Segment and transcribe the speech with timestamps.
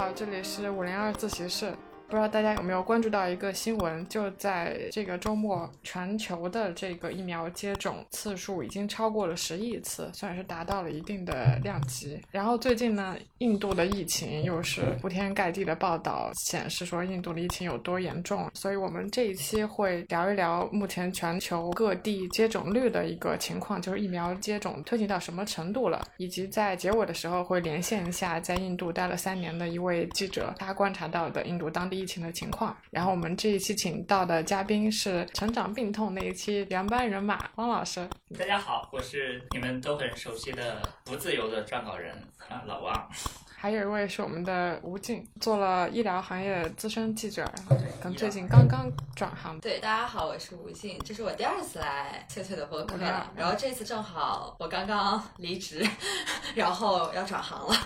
[0.00, 1.74] 好，这里是五零二自习室。
[2.10, 4.04] 不知道大家有没有关注到一个新闻？
[4.08, 12.20] 就在这个周末，全球的这个疫苗接种次数已经超过了十亿次，算是达到了一定的量级。
[12.32, 18.50] 然后最近呢，印度的疫情又是铺天盖地的报道显示说印度的疫情有多严重。
[18.54, 31.99] 所以我们这一期会聊一聊目前全球各地接种率的一个情况，就是疫苗接种推进到什么程度了，以及在结尾的时候会连线一下在印度待了三年的一位记者，他观察到的印度当地。
[32.00, 38.08] 疫情的情况，然后我们这一期请到的嘉宾是成长病痛那一期原班人马汪老师。
[38.38, 42.14] 大家好，我是你们都很熟悉的不自由的撰稿人
[42.48, 43.08] 啊，老汪。
[43.54, 47.44] 还有一位是我们的吴静，做了医疗行业资深记者，
[48.02, 49.60] 跟最近刚刚转行。
[49.60, 52.96] 对，大家好，我是吴静，这是我第二次来翠翠的播客，
[53.36, 55.86] 然后这次正好我刚刚离职，
[56.56, 57.76] 然后要转行了，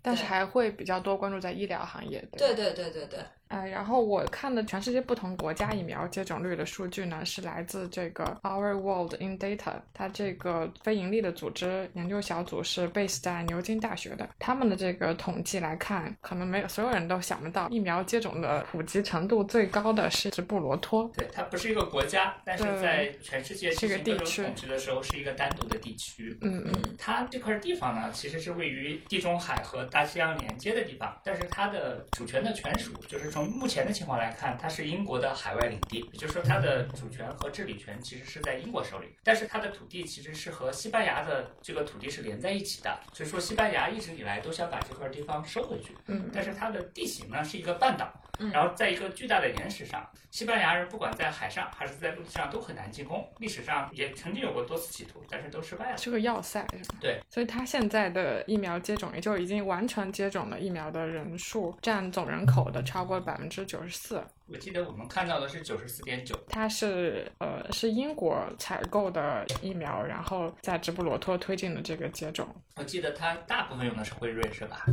[0.00, 2.26] 但是还会比较多关注在医疗行业。
[2.32, 3.18] 对对对对对。
[3.52, 14.26] 呃，然后我看的全世界不同国家疫苗接种率的数据呢，是来自这个 Our World in Data，它这个非盈利的组织研究小组是 base 在牛津大学的。
[14.38, 21.10] 他们的这个统计来看，可能没有所有人都想不到，疫苗接种的普及程度最高的是直布罗陀。
[21.14, 26.34] 对，它不是一个国家，但是在全世界这个地区统计的时候是一个单独的地区。
[26.40, 39.06] 嗯嗯，它这块地方呢，其实是位于地中海和大西洋连接的地方，但是它的主权的权属就是从目前的情况来看，它是英国的海外领地，也就是说它的主权和治理权其实是在英国手里。
[39.22, 45.96] 但是它的土地其实是和西班牙的这个土地是连在一起的，所以说西班牙一直以来都想把这块地方收回去。
[46.06, 48.12] 嗯，但是它的地形呢是一个半岛，
[48.52, 53.26] 然后在一个巨大的岩石上，西班牙人不管在海上还是在陆地上都很难进攻。
[53.38, 55.96] 历史上也曾经有过多次企图，但是都失败了。
[55.96, 56.66] 是个要塞，
[57.00, 63.64] 对，所以它现在的疫苗接种也就已经完成接种了疫苗的人数占总人口的超过百百分之。
[63.64, 64.22] 九十四。
[64.46, 72.46] 我记得我们看到的是九十四点九，它是呃是英国采购的疫苗，然后在直布罗陀推进的这个接种。
[72.76, 74.84] 我记得它大部分用的是辉瑞是吧？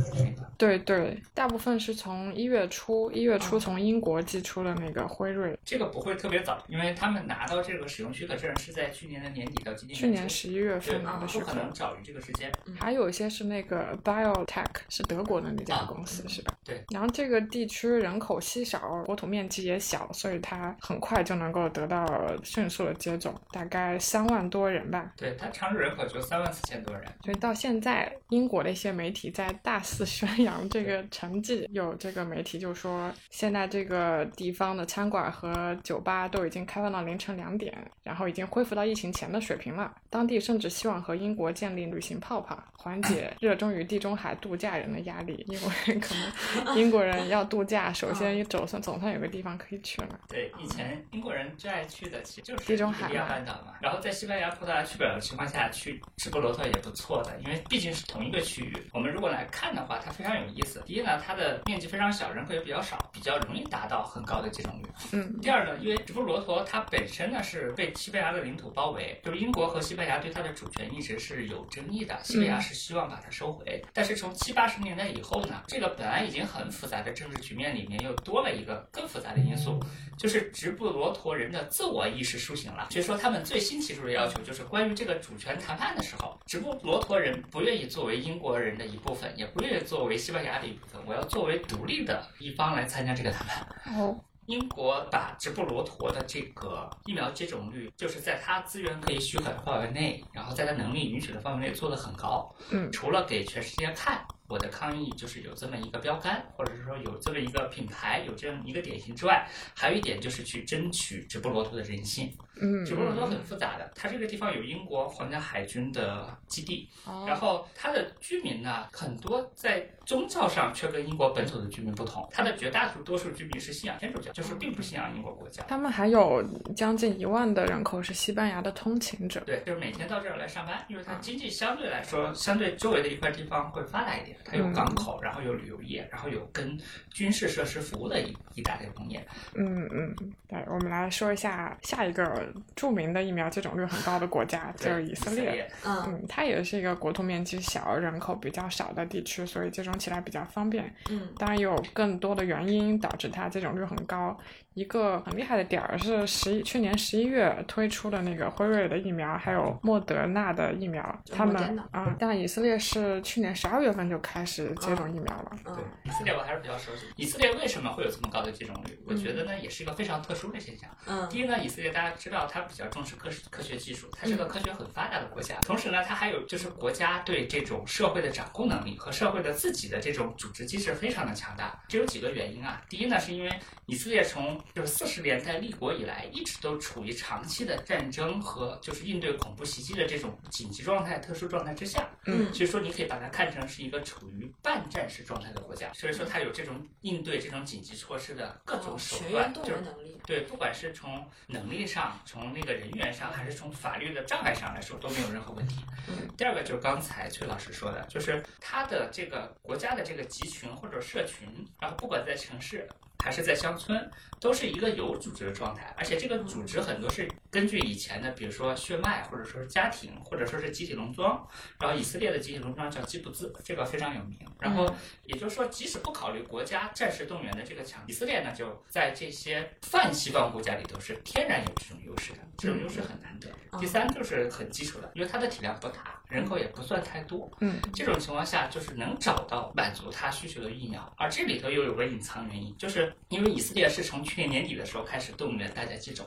[0.58, 5.58] 对对，大部分是从一月初一月初从英国寄出了那个辉瑞。
[5.64, 12.52] 这个不会特别早，因为他们拿到这个使用许可证是在去年的年底到今年去年十一月份拿的许可，不可能早于这个时间。
[12.78, 16.54] 还有一些是那个 BioTech 是德国的那家公司是吧？
[16.62, 16.84] 对。
[16.90, 22.06] 然后这个地区人口稀少，国土面积也小，所以它很快就能够得到
[22.42, 25.12] 迅速的接种，大概三万多人吧。
[25.16, 27.04] 对，它常住人口就三万四千多人。
[27.24, 31.66] 所以到现在，英国的一些媒体在大肆宣扬这个成绩。
[31.72, 39.94] 有这个媒体就说，现在这个地方的餐馆和酒吧都已经开放到凌晨两点，然后已经恢复到疫情前的水平了。
[40.08, 45.44] 当地甚至希望和英国建立旅行泡泡，缓解 热衷于地中海度假人的压力。
[45.48, 49.80] 因为可能英国人要度假，首先总算总算有个地方可以。
[49.82, 50.08] 去了。
[50.28, 53.74] 对，以前英国人最爱去的其实就是地中海半岛嘛。
[53.80, 58.76] 然后在西班牙葡萄牙去不了的情况下，去直布罗陀也不错的，因为毕竟是同一个区域。
[58.92, 60.82] 我们如果来看的话，它非常有意思。
[60.84, 64.88] 第一呢，它的面积非常小，人口也比较少，比较容易达到很高的接种率。
[65.12, 65.40] 嗯。
[65.40, 72.18] 第二呢，因为直布罗陀它本身呢是被西班牙的领土包围，就是英国和西班牙对它的主权一直是有争议的。
[72.22, 79.78] 西班牙是希望把它收回，但是从七八十年代以后呢，这个本来已经很复杂的政治局面里面又多了一个更复杂的因素。
[80.18, 93.66] 就是直布罗陀人的自我意识苏醒了，所以说他们最新提出的要求就是关于这个主权谈判的时候，直布罗陀人不愿意作为英国人的一部分，也不愿意作为西班牙的一部分，我要作为独立的一方来参加这个谈判。
[93.98, 94.14] 哦，
[94.44, 102.54] 英国把直布罗陀的这个疫苗接种率，就是在它资源可以许可的范围内，然后在它能力允许的范围内做得很高。
[102.68, 104.22] 嗯，除了给全世界看。
[104.50, 112.30] 我的抗议就是有这么一个标杆，或者是说有这么一个品牌，有这样一个典型之外，还有一点就是去争取直布罗陀的人性。
[112.62, 116.90] 嗯，直布罗陀很复杂的，它这个地方有英国皇家海军的基地，
[117.26, 125.62] 然后它的居民呢，很多在宗教上却跟英国本土的居民不同，它的绝大多数居民是信仰天主教，就是并不信仰英国国教。
[125.68, 126.44] 他们还有
[126.76, 134.36] 将近一万的人口是西班牙的通勤者，对，就是每天到这儿来上班，因为它经济相对来说，相对周围的一块地方会发达一点。
[134.44, 136.78] 它有港口，然后有旅游业，然后有跟
[137.10, 139.24] 军事设施服务的一一大类工业。
[139.54, 140.14] 嗯嗯，
[140.48, 145.70] 对，我们来说一下下一个著名的疫苗接种率很高的国家， 就是以色列。
[145.84, 150.92] 嗯嗯，它也是一个国土面积小、人口比较少的地区，所以接种起来比较方便。
[151.10, 154.38] 嗯当然有更多的原因导致它接种率很高。
[154.74, 161.02] 一个很厉害的点儿是十一去年十一月推出的那个辉瑞的疫苗，还有莫德纳的疫苗，
[161.32, 165.52] 他们啊，但以色列是去年十二月份就开始接种疫苗了。
[165.64, 167.06] 嗯对，以色列我还是比较熟悉。
[167.16, 168.98] 以色列为什么会有这么高的接种率？
[169.06, 170.88] 我觉得呢，也是一个非常特殊的现象。
[171.06, 175.56] 嗯第一呢，以色列大家知道它比较重视科科学技术，它是个科学很发达的国家。
[175.60, 181.82] 同时呢，它还有就是国家对这种社会的掌控能力和社会的自己的这种组织机制非常的强大。
[181.88, 182.82] 这有几个原因啊。
[182.88, 183.50] 第一呢，是因为
[183.86, 192.08] 以色列从就是四十年代立国以来，一直都处于长期的战争和就是应对恐怖袭击的这种紧急状态、特殊状态之下。
[192.26, 200.20] 嗯所以说，你可以把它看成是一个处于半战时状态的国家，所以说它有这种应对这种紧急措施的各种手段，就是员能力。
[200.26, 205.82] 对，不管是从能力上、从那个人员上，还是从法律的障碍上来说，都没有任何问题。
[206.08, 211.48] 嗯第二个就是刚才崔老师说的，就是它的这个国家的这个集群或者社群，
[211.80, 212.86] 然后不管在城市
[213.22, 221.46] 还是在乡村，都是一个有组织的状态，而且这个组织很多是根据以前的，比如说血脉，或者说是家庭，或者说是集体农庄。
[221.78, 224.38] 然后以色列的集体农庄叫基布兹，这个非常有名。
[224.58, 224.86] 然后
[225.24, 233.48] 也就是说，即使不考虑国家战时动员的这个强，以色列呢就在这些泛西方国家里头是天然有这种优势的，这种优势很难得。
[233.78, 241.12] 第三就是很基础的，因为它的体量不大，人口也不算太多，嗯，这种情况下就是能找到满足他需求的疫苗。
[241.16, 246.26] 而这里头又有个隐藏原因，就是因为以色列是从去年年底的时候开始动员大家接种，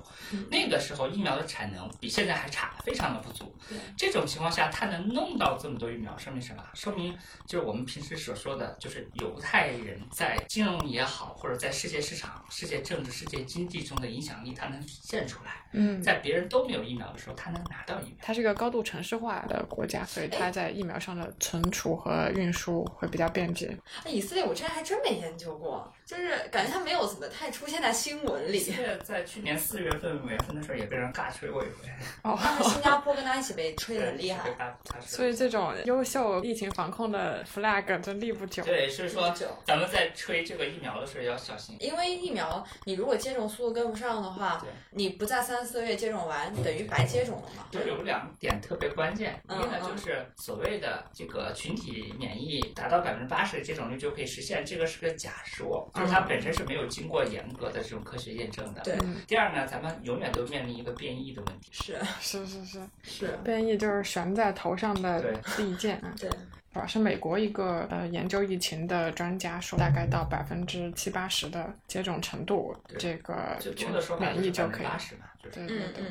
[0.51, 3.55] 那个时候疫苗的产能比现在还差，非常的不足。
[3.69, 6.63] 对这种情况下，他能弄到这么多疫苗，说明什么？
[6.73, 7.17] 说明
[7.47, 15.63] 就是我们平时所说的，就是犹太人在金融也好，或者在世界市场、世界政治、世界经济中的影响力，他能体现出来。
[15.75, 18.17] 嗯，在别人都没有疫苗的时候，他能拿到疫苗。
[18.21, 23.77] 它是一个高度城市化的国家，所以它在疫苗上的存储和运输会比较便捷。
[24.03, 28.59] 哎以色列我之前还真没研究过，就是感觉他没有怎么太出现在新闻里。
[28.59, 31.89] 这个在去年四月份、五月份的时候也被人尬吹过一回，
[32.23, 34.49] 哦，他们新加坡跟他一起被吹得很厉害
[34.99, 38.63] 所以这种优秀疫情防控的 flag 就立不久。
[38.63, 39.33] 对，所以说
[39.65, 41.75] 咱们在吹这个疫苗的时候要小心。
[41.79, 47.67] 因为疫苗，你如果接种速度跟不上的话，你不在三四个月接种完，等于白接种了嘛。
[47.71, 58.81] 就有两点特别关键，一嗯个就是所谓的这个群体免疫达到百分之八十的接种率就可以实现，这个是个假说，就是它本身是没有经过严格的这种科学验证的。
[58.81, 61.69] 对嗯，第二呢，咱们永远都面临一个变异的问题。
[61.71, 66.13] 是是 是是，是，变异就是悬在头上的对利剑啊。
[66.19, 66.29] 对，
[66.73, 73.57] 主要是美国一个呃研究疫情的专家说，大概到百分之七八十的接种程度，这个
[74.19, 74.85] 免疫就可以。
[74.85, 76.03] 八十嘛，就是对对对。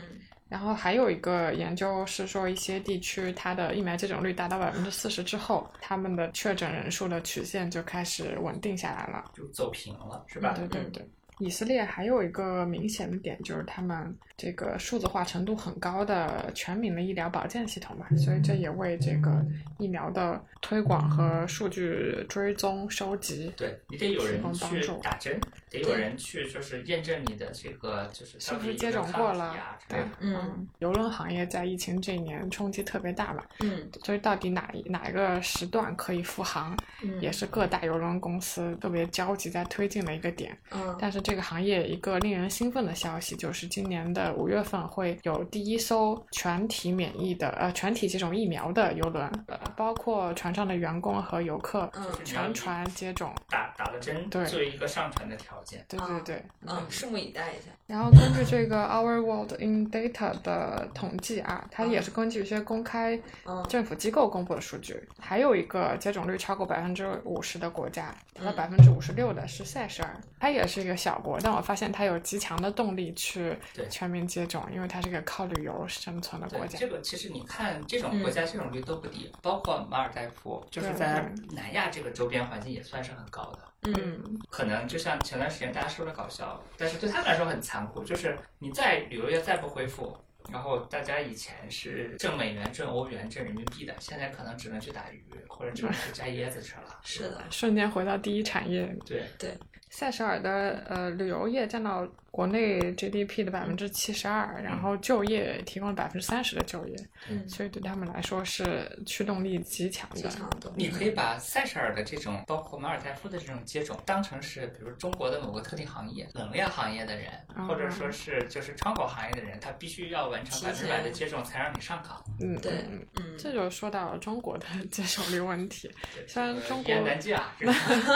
[0.52, 9.24] 然后还有一个研究是说，一些地区它的疫苗接种率达到百分之四十之后，他们的确诊人数的曲线就开始稳定下来了。
[9.34, 10.52] 就走平了，是吧？
[10.52, 11.08] 对对对。
[11.38, 19.44] 以色列还有一个明显的点，就是他们这个数字化程度很高的全民的医疗保健系统吧，所以这也为这个
[19.78, 25.40] 疫苗的推广和数据追踪收集对你得有人提供帮去助打针，
[25.70, 30.08] 得有人去就是验证你的这个就是是不是接种过了啊之类的。
[30.20, 30.68] 嗯。
[30.78, 33.88] 邮轮行业在疫情这一年冲击特别大嘛，嗯。
[34.04, 40.56] 所以到底哪一哪一个时段可以复航，嗯，也是各大邮轮公司特别焦急在推进的一个点。
[40.70, 40.96] 嗯。
[41.00, 53.34] 但是这个行业一个令人兴奋的消息，就是今年的五月份会有第一艘全体免疫的呃全体接种疫苗的游轮，呃包括船上的员工和游客嗯全船接种。
[53.48, 55.84] 打打了针对作为一个上船的条件。
[55.88, 56.44] 对对对。
[56.66, 57.70] 嗯，拭目以待一下。
[57.92, 76.78] 然后根据这个 Our World in Data 的统计啊，它也是根据一些公开嗯政府机构公布的数据，还有一个接种率超过百分之五十的国家，达到嗯百分之五十六的是塞舌尔，它也是一个小国，但我发现它有极强的动力去对全民接种，因为它是一个靠旅游生存的国，家。
[76.78, 83.58] 这个其实你看，这种国家接种率都不低，包括马尔代夫，就是在南亚这个周边环境也算是很高的。
[83.86, 90.16] 嗯嗯，可能就像前段时间大家说的搞笑，但是对他们来说很残酷，就是你再旅游业再不恢复，
[90.52, 97.00] 然后大家以前是挣美元、挣欧元、挣人民币的，现在可能只能去打鱼，或者只能去摘椰子吃了。
[97.02, 98.86] 是的，瞬间回到第一产业。
[99.04, 99.58] 对对。
[99.90, 106.96] 塞舌尔的呃旅游业占到国内 GDP 的百分之七十二，然后就业提供了百分之三十的就业，
[107.28, 110.16] 嗯，所以对他们来说是驱动力极强的。
[110.16, 110.72] 极强的。
[110.74, 122.24] 你可以把塞舌尔的这种，包括马尔代夫的这种接种，当成是比如中国的某个特定行业，冷链行业的人，哦或者说是就是窗口行业的人，他必须要完成百分之百的接种才让你上岗。
[122.40, 122.72] 嗯，对
[123.16, 125.90] 嗯这就说到了中国的 接种率问题。
[126.14, 127.54] 对虽然这个中国难尽啊，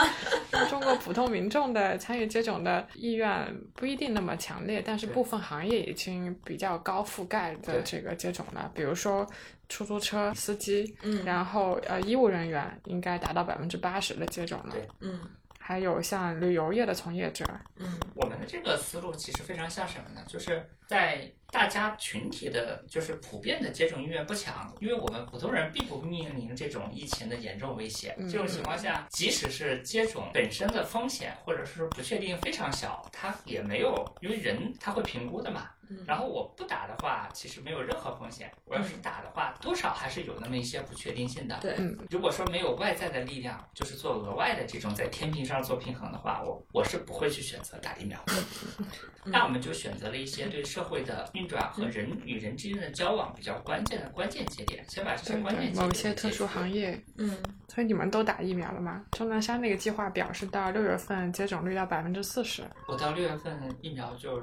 [0.71, 9.25] 中国普通民众的参与接种的意愿不一定那么强烈，但是部分行业已经比较高覆盖的这个接种了，比如说
[9.69, 11.23] 出租车司机，嗯。
[11.25, 15.19] 然后呃医务人员应该达到百分之八十的接种了对，嗯。
[15.59, 17.45] 还有像旅游业的从业者，
[17.75, 17.99] 嗯。
[18.15, 20.21] 我们的这个思路其实非常像什么呢？
[20.27, 28.13] 就是在大家群体的，就是普遍的接种意愿不强，因为我们普通人并不面临这种疫情的严重威胁。
[28.17, 35.69] 嗯这种情况下，即使是接种本身的风险或者是不确定非常小，它也没有，因为人他会评估的嘛。
[35.89, 41.57] 嗯然后我不打的话，其实没有任何风险；我要是打的话，多少还是有那么一些不确定性的。
[41.61, 48.33] 对，嗯如果说没有外在的力量，就是做额外的这种在天平上做平衡的话，我我是不会去选择打疫苗的。
[49.29, 56.47] 那我们就选择了一些对社会的运转和人与人之间的交往比较关键的关键节点，先把这些关键节点某些特殊。
[56.47, 56.97] 行业。
[57.17, 59.05] 嗯所以你们都打疫苗了吗？
[59.11, 64.41] 钟南山那个计划表示到六月份接种率到百分之四十，我到六月份疫苗就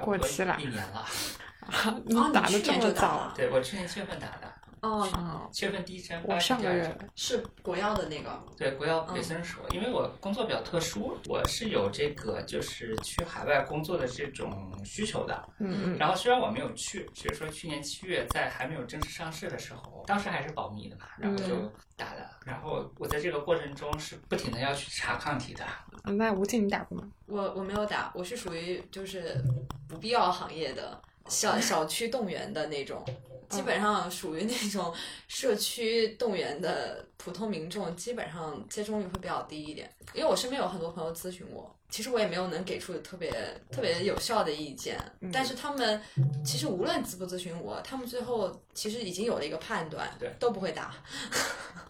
[0.00, 1.06] 过期了一年了。
[2.04, 3.34] 你哦，打的这么早了？
[3.36, 7.10] 对我去年七月份打的，哦，哦，七月份第一针，我八月上个月份第二针。
[7.14, 15.48] 是国药的那个，对国药维生素，因为我工作比较特殊，我是有这个就是去海外工作的这种需求的。
[15.58, 22.30] 嗯嗯然后虽然我没有去，只是说去年七月在还没有正式上市的时候，当时还是保密的嘛，然后就打了。
[22.44, 25.64] 然后我在这个过程中是不停的要去查抗体的。
[26.04, 27.08] 嗯，那吴静你打过吗？
[27.26, 29.42] 我我没有打，我是属于就是
[29.88, 33.04] 不必要行业的小小区动员的那种，
[33.48, 34.94] 基本上属于那种
[35.28, 39.90] 社区动员的普通民众，基本上接种率会比较低一点。
[40.14, 43.32] 因为我身边有很多朋友咨询我，其实我也没有能给出特别
[43.70, 45.00] 特别有效的意见，
[45.32, 45.98] 但是他们
[46.44, 50.92] 其实无论咨不咨询我，他们最后其实已经有了一个判断，对都不会打。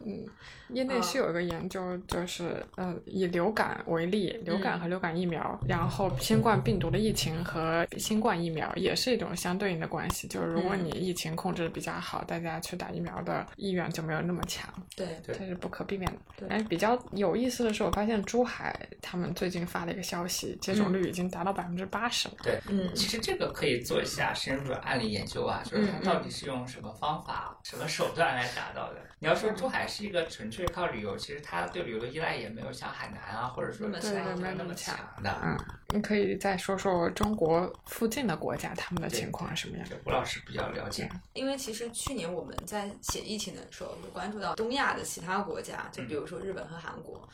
[0.04, 0.24] 嗯，
[0.68, 10.28] 业内是有一个研究，就是呃，以流感为例，流感和流感疫苗，然后新冠病毒的疫情和新冠疫苗也是一种相对应的关系。
[10.28, 16.18] 就是如果你疫情控制的比较好，大家去打疫苗的意愿就没有那么强，对，对这是不可避免的。
[16.36, 22.34] 对但是比较有意思的是，我发现珠海他们最近发了一个消息，接种率已经达到百分之八十了。
[22.42, 29.00] 对，嗯其实这个可以做一下深入的案例研究啊，就是它嗯到底是用什么方法、什么手段来达到的。
[29.18, 35.40] 你要说珠海是一个纯粹靠旅游，其实它对旅游的依赖也没有像海南啊，或者说对没有那方那么么强强的。
[35.42, 35.58] 嗯，
[35.94, 39.86] 你可以再说说中国附近的国家他们的情况是什么样？
[39.88, 41.08] 这吴老师比较了解。
[41.32, 47.26] 因为其实去年我们在写疫情的时候，有关注到东亚的其他国家，就比如说日本和韩国。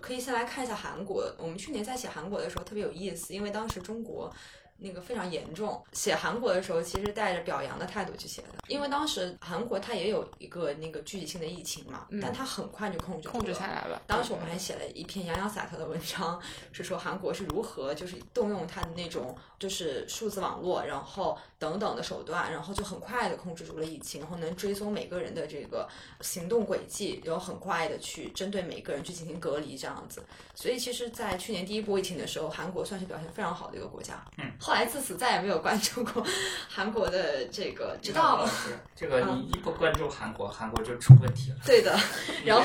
[0.00, 1.32] 可以先来看一下韩国。
[1.38, 4.32] 我们去年在写韩国的时候特别有意思，因为当时中国。
[4.82, 14.00] 那个非常严重，写韩国的时候其实带着表扬的态度去写的，因为当时韩国它也有一个那个聚集性的疫情嘛，嗯但它很快就控制控制下来了。
[14.06, 16.40] 当时我们还写了一篇洋洋洒洒的文章，
[16.72, 25.86] 是说韩国是如何就是动用它的那种就是数字网络，然后等等的手段，然后就很快的控制住了疫情，然后能追踪每个人的这个
[26.22, 30.24] 行动轨迹，然后很快的去针对每个人去进行隔离这样子。
[30.54, 34.24] 所以其实，在去年第一波疫情的时候，韩国算是表现非常好的一个国家。
[34.38, 36.24] 嗯，后来自此再也没有关注过
[36.66, 41.58] 韩国的这个，直吴老到师，这个嗯你一不关注韩国，韩国就出问题了。
[41.66, 41.94] 对的，
[42.46, 42.64] 然后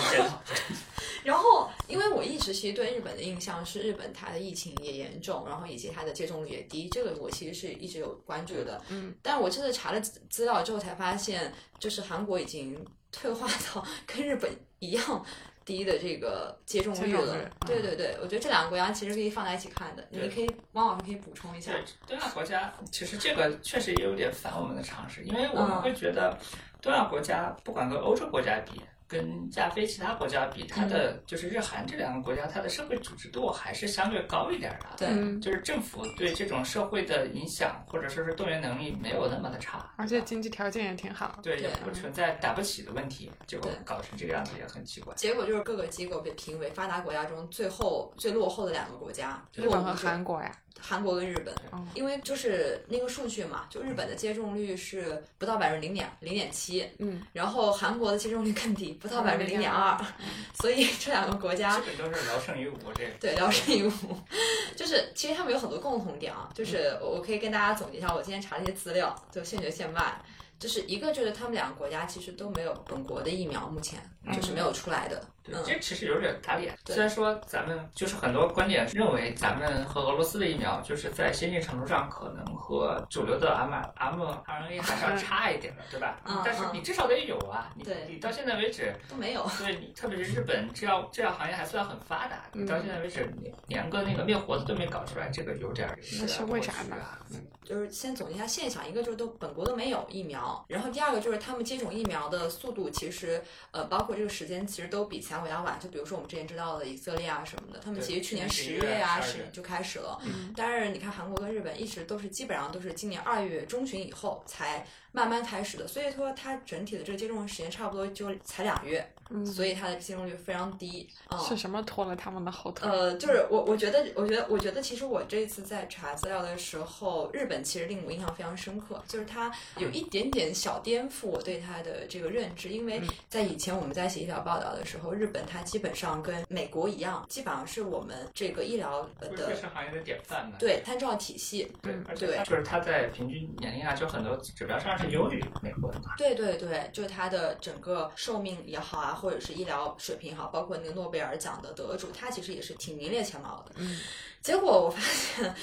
[1.23, 8.81] 然后，因为我一直其实对日本的印象是日本它的疫情也严重，然后以及它的接种率也低，这个我其实是一直有关注的。
[8.89, 12.77] 嗯，但我真的查了资资料之后才发现，就是韩国已经
[13.11, 15.25] 退化到跟日本一样。
[15.65, 20.07] 低的这个接种率了率，对对对，我觉得这两个国家其实可以放在一起看的。
[20.11, 21.71] 你可以，汪老师可以补充一下。
[21.71, 21.83] 对，
[22.15, 26.37] 东亚国家其实这个确实也有点反我们的常识，因为我们嗯会觉得
[26.83, 34.87] 东亚国家不管跟欧洲国家比，跟亚非其他国家比，它的就是日韩这两个国家，它的社会组织度还是相对高一点的。
[34.97, 41.39] 对嗯，就是政府对这种社会的影响或者说是动员能力没有那么的差，而且经济条件也挺好。
[41.43, 45.13] 对也不存在打不起的问题，结果搞成这个样子也很奇怪。
[45.15, 51.85] 结果就是各个机构被评为发达国家中最后最落后的两个国家，日本和韩国呀，韩国跟日本，哦。
[51.93, 59.97] 因为就是那个数据嘛，就日本的接种率是不到百分之零点零点七，嗯，然后韩国的接种率更低，不到百分之零点二，
[60.59, 63.09] 所以这两个国家基本都是聊胜于无这个。
[63.19, 63.91] 对，聊胜于无，
[64.75, 70.21] 就是其实他们有很多共同点啊，就是我可以跟大家总结一下，我今天查了一些资料，就现学现卖，
[70.59, 73.99] 就是一个就是他们两个国家其实都没有本国的疫苗，目前
[74.33, 75.25] 就是没有出来的，
[75.65, 76.77] 这其实有点打脸。
[76.85, 86.19] 虽然说咱们就是很多观点认为咱们和俄罗斯的疫苗就是在先进程度上可能和主流的 M M RNA 还是要差一点的，对吧？
[86.25, 87.71] 嗯但是你至少得有啊！
[87.75, 89.45] 你对你到现在为止，都没有。
[89.59, 97.19] 对你特别是日本制药制药行业还算很发达，你到现在为止连连个那个灭活的都没搞出来，这个有点儿那是为啥呢啊？
[97.63, 105.79] 就是先总结一下现象，一个就是都本国都没有疫苗，然后第二个就是他们接种疫苗的速度其实呃包括这个时间其实都比其他国家晚。
[105.79, 110.53] 就比如说我们之前知道的以色列啊什么的，他们其实去年十去年11月啊是就开始了，嗯。
[110.55, 121.37] 但是你看韩国跟日本一直都是基本上都是今年二月中旬以后才慢慢开始的，所以说它整体的这个接种时间差不多就才两月，嗯，所以它的接种率非常低啊。
[121.39, 122.89] 是什么拖了他们的后腿？
[122.89, 140.55] 呃，就是我，我觉得，我觉得，我觉得，其实我这次在查资料的时候，日本其实令我印象非常深刻，就是它有一点点小颠覆我对它的这个认知，因为在以前我们在写医疗报道的时候，日本它基本上跟美国一样，基本上是我们这个医疗的是行业的典范嘛。
[140.59, 146.13] 对参照体系，对嗯，而且对就是它在平均年龄啊，就很多指标上是优于美国的嘛。
[146.17, 153.71] 对对对，就是它的整个寿命也好啊，或者是医疗水平也好，包括那个诺贝尔奖的得主，他其实也是挺名列前茅的。
[153.77, 153.99] 嗯，
[154.41, 155.55] 结果我发现。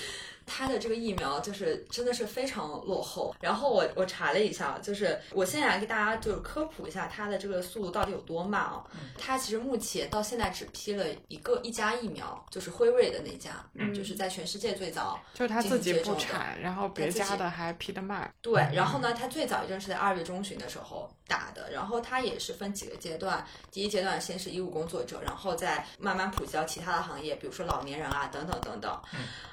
[0.46, 8.84] 它的这个疫苗就是真的是非常落后，然后我我查了一下，就是我现在来给大家就是科普一下它的这个速度到底有多慢啊。
[9.18, 18.32] 它其实目前到现在只批了一个一家疫苗，就是辉瑞的那家，嗯就是在全世界最早就是他自己不产，然后别家的还批的慢。
[18.40, 29.00] 对，然后呢，它最早一阵是在二月中旬的时候打的，然后它也是分几个阶段，第一阶段先是医务工作者，然后再慢慢普及到其他的行业，比如说老年人啊等等等等。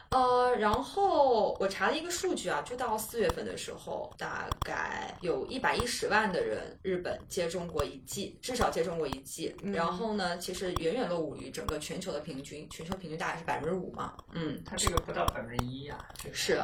[0.09, 9.55] 呃，然后我查了一个数据啊，就到四月份的时候，大概有一百一十万的人日本接种过一剂，至少接种过一剂。
[9.61, 14.15] 嗯然后呢，其实远远落伍于整个全球的平均，全球平均大概是百分之五嘛。
[14.33, 16.59] 嗯，它这个不到百分之一呀，这个是，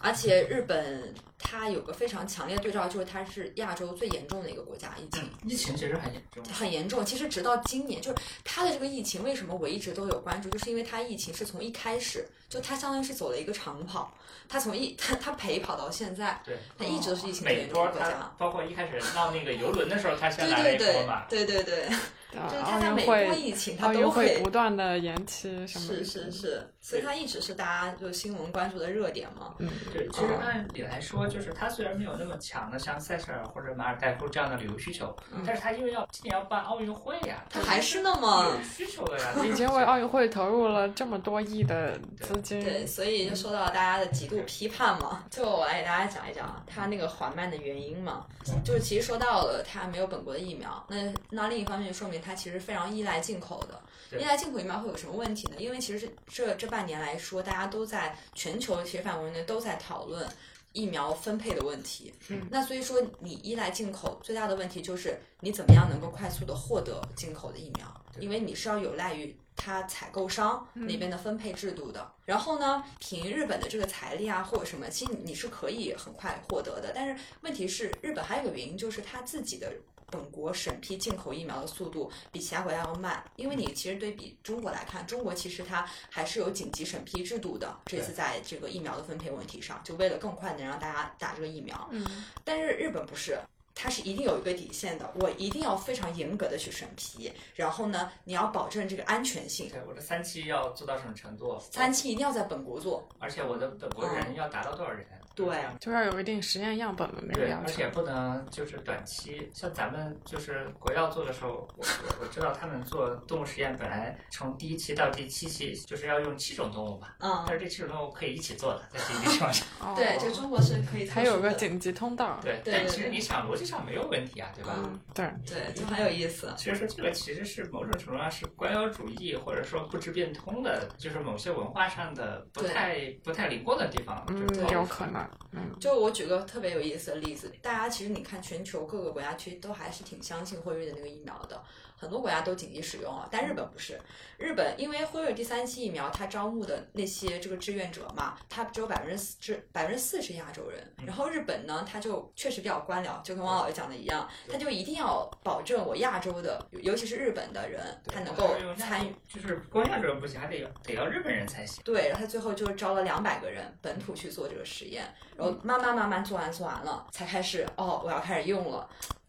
[0.00, 5.30] 而且日本它有个非常强烈的对照，就是它是亚洲最严重的一个国家，疫情。
[5.46, 6.44] 疫情其实很严重。
[6.52, 14.12] 很严重，其实直到今年，就是它的这个疫情，为什么我一直都有关注，就是因为它疫情是从一开始就他相当于是走了一个长跑，
[14.48, 18.32] 他从一他他陪跑到现在，对，他一直都是疫情最每严重的国家。
[18.38, 21.24] 包括一开始闹那个游轮的时候，他先对来了对对一波嘛。
[21.28, 22.00] 对对对，呃
[22.32, 26.04] 就是它奥运在每波会疫情它都会会不断的延期什么是。
[26.04, 29.54] 是是，所以它一直是大家就新闻关注的热点嘛。
[29.58, 35.14] 嗯，对，其实按理来说，就是它虽然没有那么强的像塞舌尔或者马尔代夫这样的旅游需求，
[35.46, 39.34] 但是它因为要今年要办奥运会呀，它还是那么有需求的呀。
[39.44, 42.62] 已经为奥运会投入了这么多亿的资金。
[42.62, 45.24] 对，所以就受到了大家的极度批判嘛。
[45.30, 48.26] 就我来给大家讲一讲它那个缓慢的原因嘛。
[48.64, 50.96] 就是其实说到了它没有本国的疫苗，那
[51.30, 53.80] 那另一方面就说明它其实非常依赖进口的。
[54.18, 55.56] 依赖进口疫苗会有什么问题呢？
[55.58, 60.28] 因为其实这这这半年来说，大家都在全球其实范围内都在讨论。
[60.74, 72.12] 疫苗分配的问题，嗯那所以说你依赖进口最大的问题就是你怎么样能够快速的获得进口的疫苗，因为你是要有赖于它采购商那边的分配制度的。
[72.26, 76.92] 然后呢，凭日本的这个财力啊或者什么，其实你你是可以很快获得的。
[76.94, 79.72] 但是问题是，日本还有一个原因就是它自己的。
[80.10, 87.78] 本国审批进口疫苗的速度比其他国家要慢，因为你其实对比中国来看，中国其实它还是有紧急审批制度的。
[87.86, 91.88] 这次在这个疫苗的分配问题上，就为了更快能让大家打这个疫苗。
[91.90, 93.38] 嗯，但是日本不是，
[93.74, 101.58] 它是一定有一个底线的，我一定要非常严格的去审批，然后呢，你要保证这个安全性，对，我的三期要做到什么程度？
[101.70, 103.06] 三期一定要在本国做。
[103.18, 105.06] 而且我的本国人要达到多少人？
[105.46, 107.88] 对就要有一定实验样本的那个对，要求而且。
[107.88, 119.64] 不能就是短期，像咱们就是国药做的时候，我我我知道他们做动物实验，本来从第一期到第七期就是要用七种动物吧，嗯但，是这七种动物可以一起做的，在紧急情况下。
[119.80, 121.08] 哦对，就中国是可以。
[121.08, 122.38] 还有个紧急通道。
[122.42, 124.74] 对，对对对但其实你想逻辑上没有问题啊，对吧？
[124.76, 126.52] 嗯，对，对，就很有意思。
[126.56, 134.24] 其实说这个其实是某种程度上是官僚主义，或者说不知变通的，就是某些文化上的不太不太灵光的地方。
[134.28, 135.27] 嗯就是，有可能。
[135.28, 141.62] 的，嗯，就我举个特别有意思的例子，大家其实你看全球各个国家其实都还是挺相信辉瑞的那个疫苗的，
[141.98, 144.00] 很多国家都紧急使用了，但日本不是。
[144.38, 150.80] 日本因为辉瑞第三期疫苗，它招募的那些这个志愿者嘛，它只有百分之四，至百分之四是亚洲人。
[151.04, 159.12] 然后日本呢，它就确实比较官僚，就跟王老师讲的一样，它就一定要保证我亚洲的，尤其是日本的人，他能够参与。
[159.28, 161.82] 就是光亚洲人不行，还得要得要日本人才行。
[161.84, 165.04] 对，然后他最后就招了两百个人本土去做这个实验，
[165.36, 168.88] 然后慢慢慢慢做完做完了，才开始哦，我要开始用了。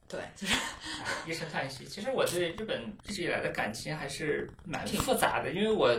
[0.09, 0.55] 对，就是
[1.27, 1.85] 一声叹息。
[1.85, 5.95] 其实我对日本一直以来的感情还是蛮复杂的，因为我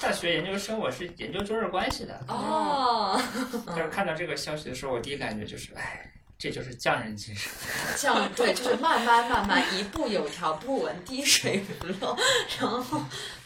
[0.00, 2.20] 大学研究生我是研究中日关系的。
[2.26, 3.22] 哦。
[3.68, 7.52] 但是看到这个消息的时候，我第一感觉就是，哎，这就是匠人精神。
[7.96, 12.16] 匠对，就是慢慢慢慢，一步有条不紊，滴水不漏。
[12.58, 13.00] 然后，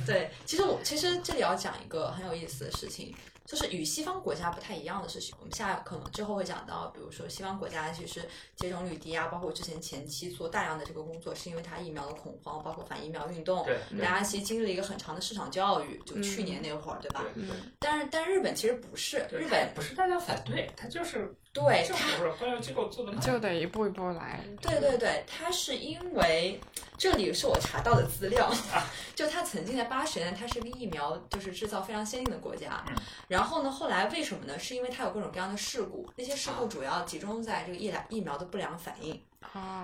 [0.07, 3.14] 对，其实我其实这里要讲一个很有意思的事情。
[3.46, 8.20] 就是与西方国家不太一样的事情，我们下可能之后会讲到，比如说西方国家其实
[8.56, 17.24] 接种率低啊，包括之前前期做大量的这个工作，是因为它疫苗的恐慌，包括反疫苗运动，对大家其实经历了一个很长的市场教育，就去年那会儿，对吧？
[17.78, 21.35] 但是但日本其实不是，日本不是大家反对，它就是。
[21.57, 21.88] 对，
[23.14, 24.45] 他就得一步一步来。
[24.61, 26.61] 对对对，他是因为
[26.99, 28.53] 这里是我查到的资料，
[29.14, 32.85] 就他曾经在八十年，他是个疫苗就是制造非常先进的国家。
[33.27, 34.59] 然后呢，后来为什么呢？
[34.59, 39.19] 是因为它有各种各样的事故，那些事故主要集中在这个疫苗疫苗的不良反应，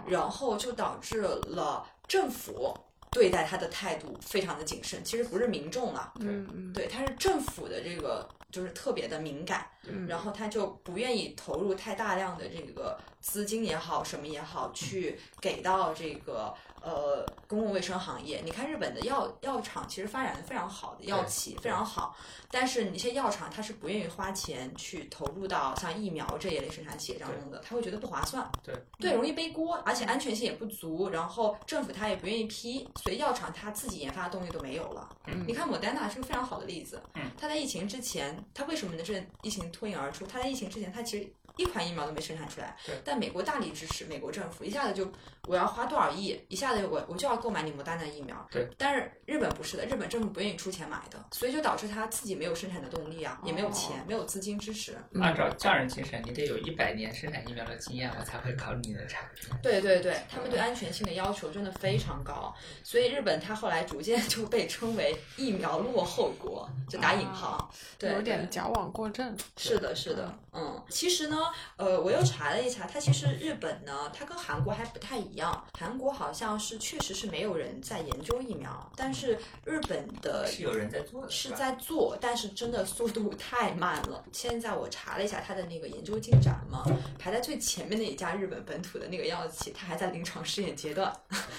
[0.06, 2.76] 然后就导致了政府
[3.12, 5.04] 对待他的态度非常的谨慎。
[5.04, 8.28] 其实不是民众了，嗯嗯，对，他是政府的这个。
[8.52, 9.66] 就是特别的敏感，
[10.06, 16.54] 然后他就不愿意投入太大量的这个资金也好，什么也好，去给到这个。
[16.84, 22.16] 呃，公共卫生行业，你看日本的药药厂其实发展的非常好的药企非常好，
[22.50, 35.08] 但是那些药厂它是不愿意花钱去投入到像疫苗这一类生产企业当中的，他会觉得不划算，对对，容易背锅，而且安全性也不足，然后政府他也不愿意批，所以药厂他自己研发的动力都没有了。
[35.46, 37.00] 你看莫丹娜是个非常好的例子，
[37.38, 40.26] 他在疫情之前，他为什么能这疫情脱颖而出？
[40.26, 41.32] 他在疫情之前，他其实。
[41.56, 45.10] 一款疫苗都没生产出来，但美国大力支持，美国政府一下子就
[45.46, 48.46] 我要花多少亿，一下子我我就要购买你莫丹的疫苗。
[48.50, 54.96] 对，但是日本不是的，日本政府不愿意出钱买的，所以就导致他自己没有生产的动力啊，也没有钱，没有资金支持。
[55.20, 59.50] 按照匠人精神，你得有一百年生产疫苗的经验，我才会考虑你的产品。
[59.62, 69.36] 对对对，他们对安全性的要求真的非常高，所以日本它后来逐渐就被称为疫苗落后国，就打引号，对，有点矫枉过正。
[69.56, 71.36] 是的，是的，嗯，其实呢，
[71.76, 72.22] 呃，我又。
[72.24, 75.66] 查了一查，它其实日本呢，它跟韩国还不太一样。
[75.78, 84.24] 韩国好像是确实是没有人在研究疫苗，但是日本的是有人在做，是在做，但是真的速度太慢了。
[84.32, 86.84] 现在我查了一下它的那个研究进展嘛，
[87.18, 91.12] 排在最前面的一家日本本土的那个药企，它还在临床试验阶段。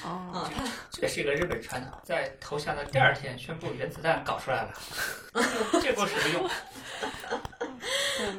[0.03, 4.73] 哦， 它这是一个日本传统，在投降的第二天宣布原子弹搞出来了，
[5.83, 6.15] 这够什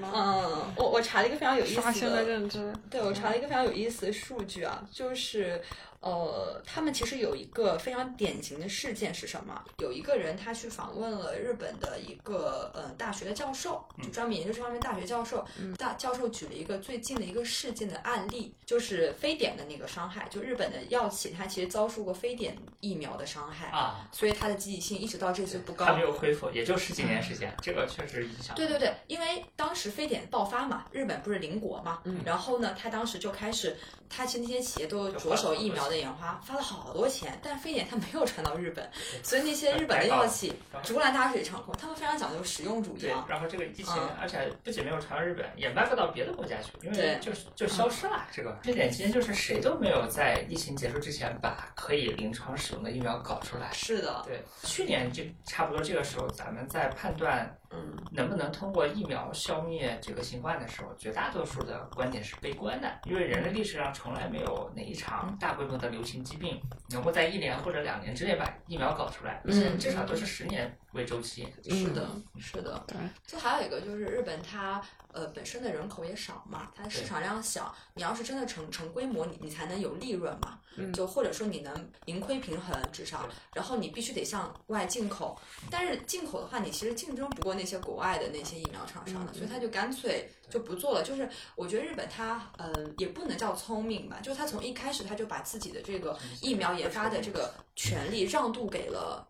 [0.03, 5.61] 嗯，我我查了一个非常有意思的认知，对我查了一个非常有意思的数据啊，就是。
[6.05, 9.65] 呃，他们其实有一个非常典型的事件是什么？
[9.79, 15.43] 有一个人他去访问了日本的一个呃大学的教授，就专门研究这方面大学教授。
[15.79, 20.29] 大教授举了一个最近的一个事件的案例，就是非典的那个伤害。
[20.29, 25.87] 就日本的药企，它其实遭受过非典疫苗的伤害啊，所以它的积极性一直到这次不高。
[25.87, 28.55] 它没有恢复，也就十几年时间，这个确实影响。
[28.55, 33.75] 对对对，因为当时非典爆发嘛，日本不是邻国嘛，嗯然后呢，他当时就开始。
[34.09, 38.89] 他其实那些企业都着手疫苗的研发，花了好多钱，但非典它没有传到日本，
[39.23, 41.75] 所以那些日本的药企竹篮打水一场空。
[41.77, 43.01] 他们非常讲究实用主义。
[43.01, 48.27] 对，然后这个疫情，而且不仅没有传到日本，也卖不到别的国家去，因为就就消失了。
[48.33, 53.71] 这个非典期间，就是谁都没有在疫情结束之前把可以临床使用的疫苗搞出来。
[53.73, 57.55] 是的，对，去年就差不多这个时候，咱们在判断。
[57.75, 66.61] 嗯，能不能通过疫苗消灭这个新冠的时候，绝大多数的观点是悲观的，因为人类历史上从来没有哪一场大规模的流行疾病
[66.91, 71.47] 能够在一年或者两年之内把疫苗搞出来，嗯，至少都是十年为周期。
[71.63, 72.09] 是的，
[72.41, 72.83] 是的。
[72.87, 74.83] 对，就还有一个就是日本它。
[75.15, 80.59] 呃，本身的人口也少嘛，它的市场量小，你要是真的成成规模，你你才能有利润嘛，
[80.93, 81.73] 就或者说你能
[82.07, 91.05] 盈亏平衡至少，然后你必须得向外进口，但是进口的话，你其实竞争不过那些国外的那些疫苗厂商的，所以他就干脆就不做了。
[91.05, 99.25] 就是我觉得日本它，嗯，也不能叫聪明吧，就是他从一开始他就把自己的这个疫苗研发的这个权利让渡给了。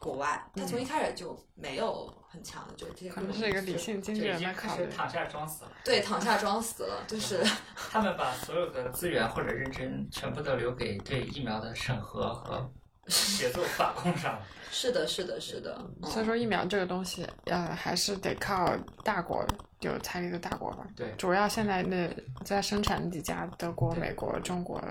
[0.00, 4.96] 国外，他从一开始就没有很强的，就这些可能是一个理性经济人经开始的考虑。
[4.96, 5.70] 躺下装死了。
[5.84, 7.42] 对躺下装死了，就是
[7.90, 12.70] 他们把所有的资源或者认真全部都留给对疫苗的审核和
[13.08, 14.42] 协作把控上了。
[14.70, 19.42] 是的，是的，是的，嗯所以说疫苗这个东西，呃，还是得靠大国
[19.80, 20.86] 有财力的大国吧。
[20.94, 24.82] 对主要现在那在生产几家，德国、美国、中国，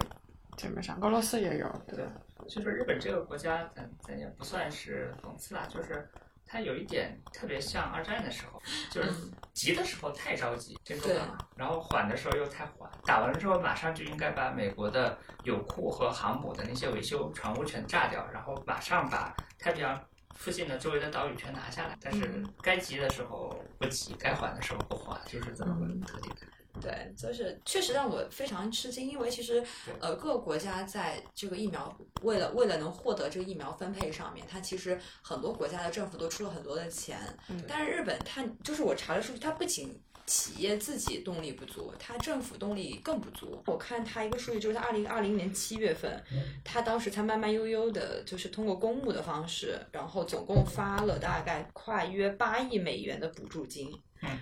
[0.57, 1.67] 基本上俄罗斯也有。
[1.87, 2.03] 对，
[2.47, 6.09] 就是日本这个国家，咱咱也不算是讽刺啦，就是
[6.45, 9.11] 它有一点特别像二战的时候，就是
[9.53, 20.01] 急的时候太着急，珍珠港，然后缓的时候又太缓，打完了之后马上就应该把美国的油库和航母的那些维修船坞全炸掉，然后马上把太平洋。
[20.37, 26.35] 附近的周围的岛屿全拿下来，但是该急的时候不急，该缓的时候不缓，就是这么个特点。
[26.81, 29.63] 对，就是确实让我非常吃惊，因为其实
[29.99, 43.61] 呃各个国家在这个疫苗为了为了能获得这个疫苗分配上面，它其实很多国家的政府都出了很多的钱，嗯但是日本它就是我查的数据，它不仅企业自己动力不足，它政府动力更不足。
[43.67, 46.19] 我看它一个数据，就是它二零二零年七月份，
[46.63, 53.91] 它当时才慢慢悠悠的，就是通过公募的方式，然后总共发了大概快约八亿美元的补助金。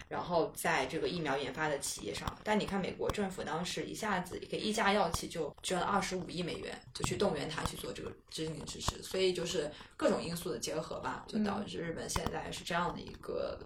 [0.07, 13.59] 然后在这个疫苗研发的企业上，但你看美国政府当时一下子给一家药企就捐了二十五亿美元，就去动员他去做这个经济支持，所以就是各种因素的结合吧，就导致日本现在是这样的一个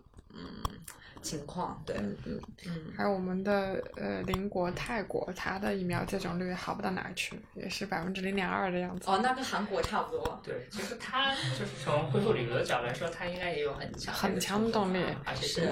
[1.27, 1.81] 情况。
[1.85, 2.41] 对，嗯嗯。
[2.65, 9.09] 嗯，还有我们的呃邻国泰国，它的疫苗接种率好不到哪儿去，也是百分之零点二的样子。
[9.09, 10.41] 哦，那跟韩国差不多。
[10.43, 15.69] 对，其实它就是从恢复旅游的角度来说，它应该也有很强很强的动力而且是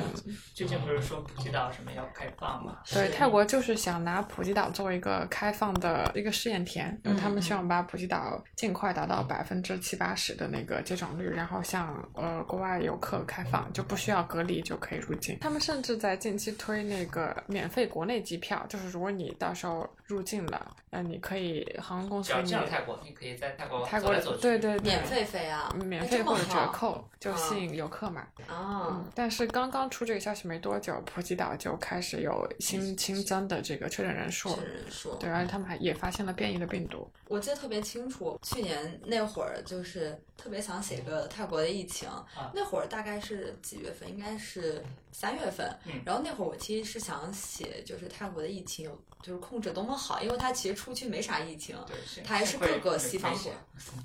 [0.54, 2.78] 最近不是说普吉岛什么要开放嘛？
[2.92, 15.38] 对，泰国就是想拿普吉岛作为一个开放的一个试验田，嗯他们希望把普吉岛尽快达到百分之七八十的那个接种率，然后向呃国外游客开放，就不需要隔离就可以入境。
[15.46, 24.36] 他们甚至在近期推那个免费国内机票，就是如果你到时候入境了，呃，你可以航空公司只要给你进了泰国，你可以在泰国泰国走来走。
[24.38, 28.22] 对对对免费飞啊，免费或者折扣，就啊吸引游客嘛。
[28.48, 34.50] 啊嗯，，但是刚刚出这个消息没多久，普吉岛就开始有新新增的这个确诊人数。
[34.56, 35.14] 是人数。
[35.18, 37.08] 对，而且他们还也发现了变异的病毒。
[37.28, 42.10] 我记得特别清楚，去年那会儿就是特别想写个泰国的疫情，
[42.54, 44.08] 那会儿大概是几月份？
[44.10, 45.76] 应该是三月份。
[45.86, 51.76] 嗯然后那会儿我其实是想写，就是泰国的疫情有就是控制多么好，因为它其实出去没啥疫情，
[52.24, 53.52] 它还是各个西方国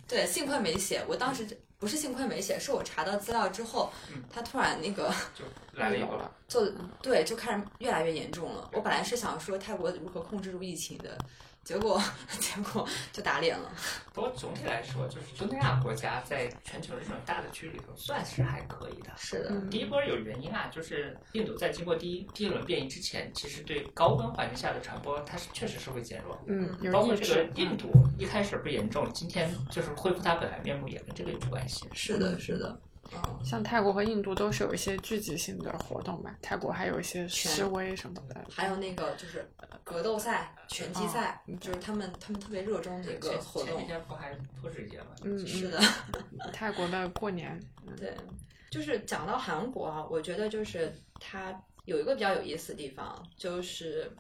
[0.09, 1.05] 对，幸亏没写。
[1.07, 1.47] 我当时
[1.79, 6.31] 不是幸亏没写，是我查到资料之后嗯，它突然那个 就来了一波有了。
[6.49, 6.67] 就
[7.03, 8.71] 对，就开始越来越严重了。
[8.73, 11.17] 我本来是想说泰国如何控制住疫情的，
[11.63, 12.03] 结果
[12.41, 13.71] 结果就打脸了。
[14.13, 19.11] 不过总体来说，就是东南亚国家在全球的这种大的区域里头，算是还可以的。
[19.17, 26.39] 是的，嗯第一波有原因啊，就是印度在经过第一第一轮变异之前，其实对高温环境下的传播，它是确实是会减弱。
[26.47, 31.87] 嗯，包括这个印度一开始不严重，今天就是恢复它本来面目，也跟这个有关系。
[31.93, 32.81] 是的，是的，嗯。
[33.45, 38.45] 像泰国和印度都是有一些聚集性的活动吧，泰国还有一些示威什么的。
[38.51, 39.49] 还有那个就是
[39.83, 43.85] 格斗赛、拳击赛，嗯就是他们他们特别热衷的一个前活动前几。
[43.87, 45.07] 天不还泼水节吗？
[45.23, 45.81] 嗯，嗯是的，
[46.53, 48.15] 泰国的过年，嗯对，
[48.71, 54.11] 就是讲到韩国啊，我觉得就是它有一个比较有意思的地方，就是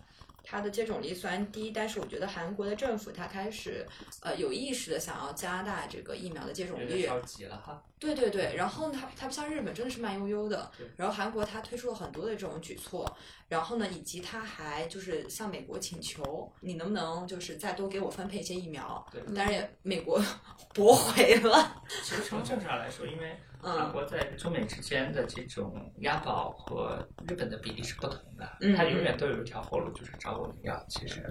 [0.42, 3.87] 它的接种率虽然低，但是我觉得韩国的政府它开始
[4.22, 7.07] 呃有意识的想要加大这个疫苗的接种率。
[7.07, 7.83] 着急了哈。
[7.98, 13.14] 对对对，然后它它不像日本真的是慢悠悠的，然后韩国它推出了很多的这种举措，
[13.46, 19.07] 然后呢，以及它还就是向美国请求，你能不能就是再多给我分配一些疫苗？
[19.12, 20.18] 对，但是也美国
[20.72, 30.85] 驳回了，其实从政治上来说，因为韩嗯国在中美之间的这种押宝和日本的比例是不同的，嗯它永远都有一条后路，就是找我们要。
[30.88, 31.25] 其实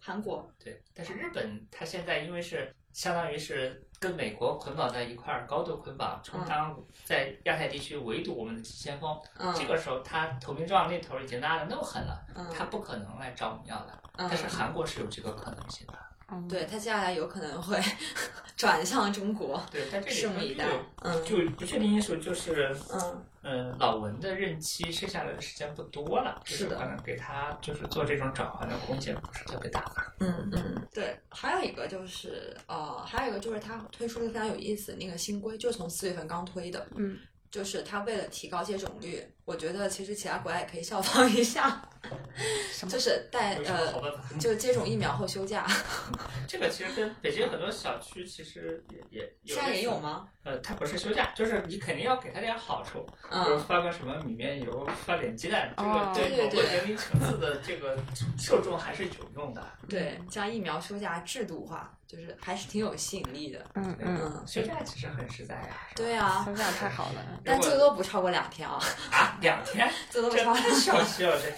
[0.00, 9.14] 韩国对，但是日本它现在因为是相当于是跟美国捆绑在一块儿，高度捆绑，充当在亚太地区围堵我们的急先锋。
[9.36, 14.02] 嗯这个时候，他投名状那头已经拉的那么狠了，嗯他不可能来找我们要的。
[14.16, 15.94] 嗯但是韩国是有这个可能性的。
[16.30, 17.78] 嗯，对他接下来有可能会
[18.56, 21.24] 转向中国，对，但这里拭目以待就嗯。
[21.24, 23.24] 就不确定因素就是，嗯。
[23.40, 26.76] 呃，老文的任期剩下来的时间不多了，是的。
[26.76, 29.90] 可能给他就是做这种转换的空间不是特别大。
[30.18, 37.16] 嗯嗯，对，还有一个就是呃，还有一个就是他推出了非常有意思那个新规，就从四月份刚推的，嗯。
[37.50, 41.80] 就是他为了提高接种率，我觉得其实其他国家也可以效仿一下，
[42.86, 43.94] 就是带呃？
[44.38, 45.66] 就接种疫苗后休假，
[46.46, 50.28] 这个其实跟北京很多小区其实也也有现在也有吗？
[50.44, 57.98] 呃，它不是休假，就是你肯定要给他点好处，比如嗯，发个什么米面油，发点鸡蛋，这哦个对某个对对对年龄层次的这个
[58.38, 59.66] 受众还是有用的。
[59.88, 63.58] 对，将疫苗休假制度化，就是还是挺有吸引力的。
[63.74, 67.40] 嗯嗯，嗯，休假其实很实在呀、对啊，休假太好了。
[67.44, 68.80] 但最多不超过两天啊，
[69.10, 71.52] 啊，两天， 这都不超小气了，这。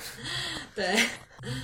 [0.75, 1.03] 对，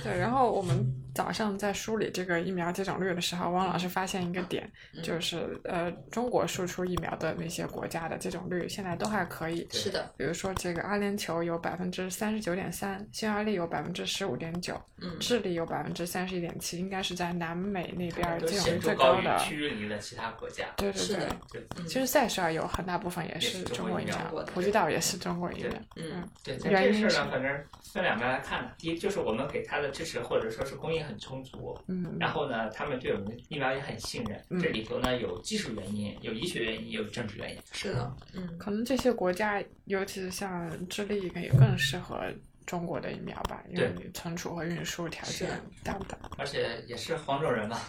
[0.03, 0.85] 对，然后我们
[1.17, 9.67] 早上在梳理这个疫苗接种率的时候，汪老师发现一个点，嗯就是呃，中国输出疫苗的那些国家的接种率现在都还可以。
[9.71, 19.39] 是的，比如说，这个阿联酋有百分之三十九点三，匈牙利有百分之十五点九，嗯，智利有百分之三十一点七，应该是在南美那边儿接种率最高的。
[19.39, 20.65] 区域里的其他国家。
[20.77, 21.17] 对对
[21.51, 24.15] 对其实塞舌尔有很大部分也也是是中国疫苗
[24.53, 25.79] 普吉岛也是中国疫对苗。
[25.95, 28.69] 嗯对，在原因是这事儿呢，反正分两边来看呢。
[28.77, 34.43] 第一，就是我们给他的支持或者说是供应很充足，嗯，然后呢，他们对我们的疫苗也很信任。
[34.49, 37.57] 嗯这里头呢有技术原因，有医学原因，也有政治原因。
[37.71, 42.21] 是的，嗯，可能这些国家，尤其是像智利，也更适合
[42.65, 46.17] 中国的疫苗吧，因为对存储和运输条件是大不大？
[46.37, 47.79] 而且也是黄种人嘛，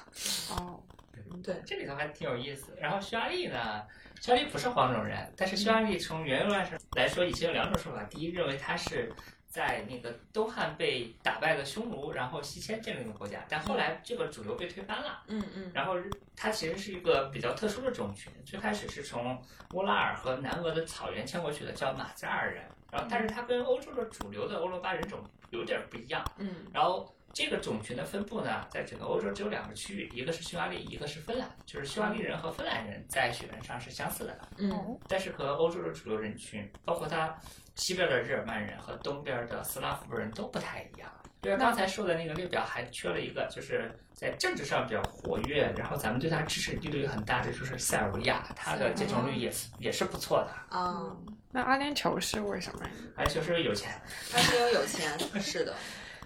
[0.50, 0.80] 哦，
[1.42, 2.72] 对，这里头还挺有意思。
[2.80, 3.82] 然后匈牙利呢，
[4.20, 8.04] 匈牙利不是黄种人，但是匈牙利从原论上来说，已经有两种说法。
[8.04, 9.12] 第一，认为他是
[9.58, 15.24] 在那个东汉被打败的匈奴，然后西迁建立的国家，但后来这个主流被推翻了。
[15.26, 15.96] 嗯嗯然后
[16.36, 19.36] 它其实是一个比较特殊的种群，最开始是从
[19.74, 22.62] 乌拉尔和南俄的草原迁过去的，叫马扎尔人。
[22.92, 25.18] 然后，但是它跟欧洲的主流的欧罗巴人种
[25.50, 26.24] 有点不一样。
[26.38, 31.50] 嗯然后这个种群的分布呢，在整个欧洲只有两个区域，一个是匈牙利，一个是芬兰。
[31.66, 37.36] 就是匈牙利人和芬兰人在血缘上是相似的，嗯但是和欧洲的主流人群，包括它
[37.78, 41.10] 西边的日耳曼人和东边的斯拉夫人都不太一样。
[41.40, 51.16] 就是刚才说的那个列表还缺了一个，就是在政治上比较活跃，然后咱们对他支持力度也很大的，就是塞尔维亚，它的接种率也是也是不错的，啊，
[51.52, 52.90] 那阿联酋是为什么呀？
[53.16, 53.92] 而且就是有钱。
[54.34, 55.72] 阿联酋有钱，是的，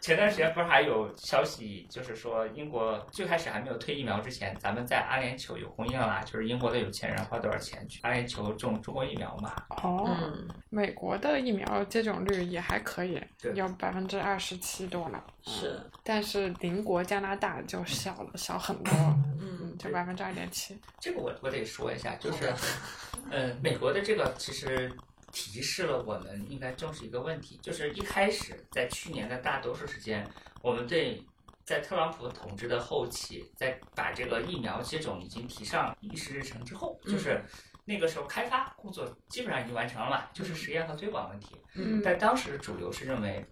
[0.02, 9.54] 前段时间不是还有消息，就是说英国最开始还没有推疫苗之前，咱们在阿联酋有供应啦，就是英国的有钱人花多少钱去阿联酋种中国疫苗嘛？
[9.68, 13.22] 哦，嗯美国的疫苗接种率也还可以，
[13.54, 15.22] 有百分之二十七多呢。
[15.46, 18.92] 是，但是邻国加拿大就小了，小很多，
[19.40, 20.76] 嗯嗯，就百分之二点七。
[20.98, 22.52] 这个我我得说一下，就是
[23.30, 24.92] 呃，美国的这个其实
[25.32, 30.28] 提示了我们应该重视一个问题，就是一开始在去年的大多数时间，
[30.62, 31.20] 我们对
[31.64, 37.42] 在特朗普统治的后期，在把这个疫苗接种已经提上议事日程之后，嗯就是
[37.84, 41.56] 那个时候开发工作基本上已经完成了嘛，就是实验和推广问题。
[41.74, 43.44] 嗯但当时主流是认为，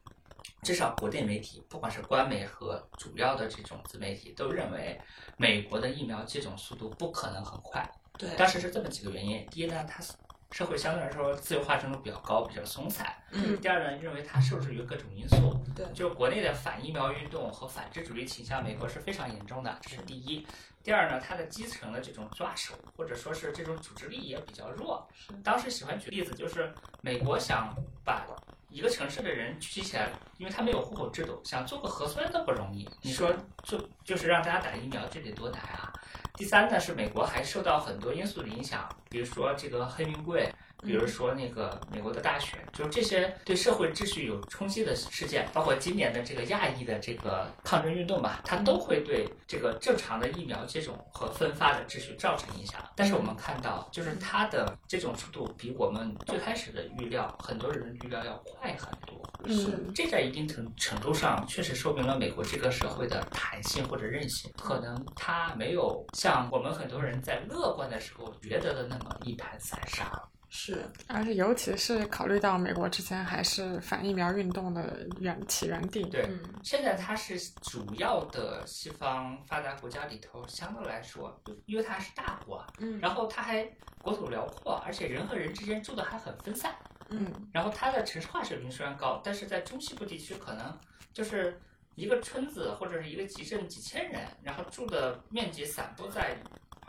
[0.63, 5.01] 至少国内媒体，不管是官媒和主要的这种自媒体，都认为
[5.39, 7.89] 美国的疫苗接种速度不可能很快。
[8.19, 10.03] 对，当时是这么几个原因：第一呢，它
[10.51, 20.47] 社会相对来说自由化程度比较高，比较松散；嗯第二呢，认为它受制于各种因素，对就是国内的反疫苗运动和反智主义倾向，美国是非常严重的，这是第一。
[20.83, 25.07] 第二呢，它的基层的这种抓手或者说是这种组织力也比较弱。
[25.45, 28.27] 当时喜欢举例子，就是美国想把
[28.71, 30.09] 一个城市的人聚集起来，
[30.39, 32.89] 因为他没有户口制度，想做个核酸都不容易。
[33.03, 33.31] 你说
[33.63, 35.93] 就就是让大家打疫苗，这得多难啊！
[36.41, 40.51] 第三呢，是美国还受到很多因素的影响，比如说这个黑名贵，
[40.83, 52.81] 比如说那个美国的大选，就是这些对社会秩序有冲击的事件，包括今年的这个亚裔的这个抗争运动吧，它都会对这个正常的疫苗接种和分发的秩序造成影响。
[52.97, 59.21] 但是我们看到，就是它的这种速度比我们最开始的预料，很多人预料要快很多。
[59.45, 70.11] 嗯，这在一定程程度上确实说明了美国这个社会的弹性或者韧性，可能它没有像我们很多人在乐观的时候觉得的那么一盘散沙。
[70.53, 76.41] 是，而且尤其是考虑到美国之前还是反疫苗运动的源起源地，对，嗯。
[76.65, 83.65] 现在它是主要的西方发达国家里头，相对来说，因为它是大国，嗯然后它还
[84.03, 86.75] 国土辽阔，而且人和人之间住的还很分散。
[87.11, 87.33] 嗯。
[87.53, 90.77] 然后它的城市化水平虽然高，但是在中西部地区可能
[91.13, 91.61] 就是
[91.95, 96.37] 一个村子或者是一个集镇几千人，然后住的面积散布在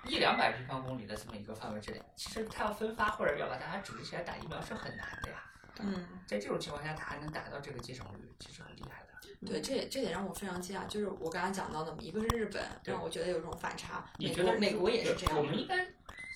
[0.06, 2.02] 一两百平方公里的这么一个范围之内。
[2.16, 5.44] 其实它要分发或者要把大家组织起来打疫苗是很难的呀。
[5.80, 9.48] 嗯，在这种情况下，它还能达到这个接种率，其实很厉害的。
[9.48, 15.88] 对，这也这也让我非常惊讶，就是我刚刚讲到的，一个是日本，对让我觉得有一种反差，你觉得美国美国也是这样，我们应该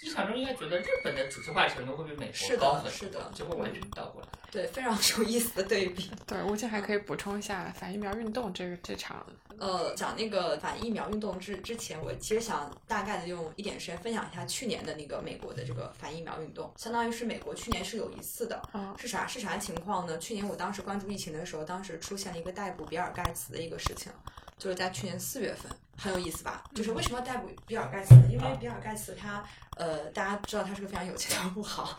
[0.06, 4.28] 印象中应该觉得日本的组织化程度会比美是的国高很多，是的结果完全倒过来。
[4.52, 6.12] 对，非常有意思的对比。
[6.28, 9.26] 对，我这还可以补充一下反疫苗运动这个这场，
[9.58, 20.20] 呃，讲那个反疫苗运动之之前，我其实想大概的用一点时间分享一下去年的那个美国的这个反疫苗运动，相当于是美国去年是有一次的，嗯是啥是啥情况呢？
[20.20, 24.12] 去年我当时关注疫情的时候，当时出现了一个逮捕比尔盖茨的一个事情，
[24.58, 26.64] 就是在去年四月份，很有意思吧？
[26.74, 28.28] 就是为什么要逮捕比尔盖茨呢？
[28.30, 29.44] 因为比尔盖茨他
[29.78, 31.98] 呃，大家知道他是个非常有钱的富豪，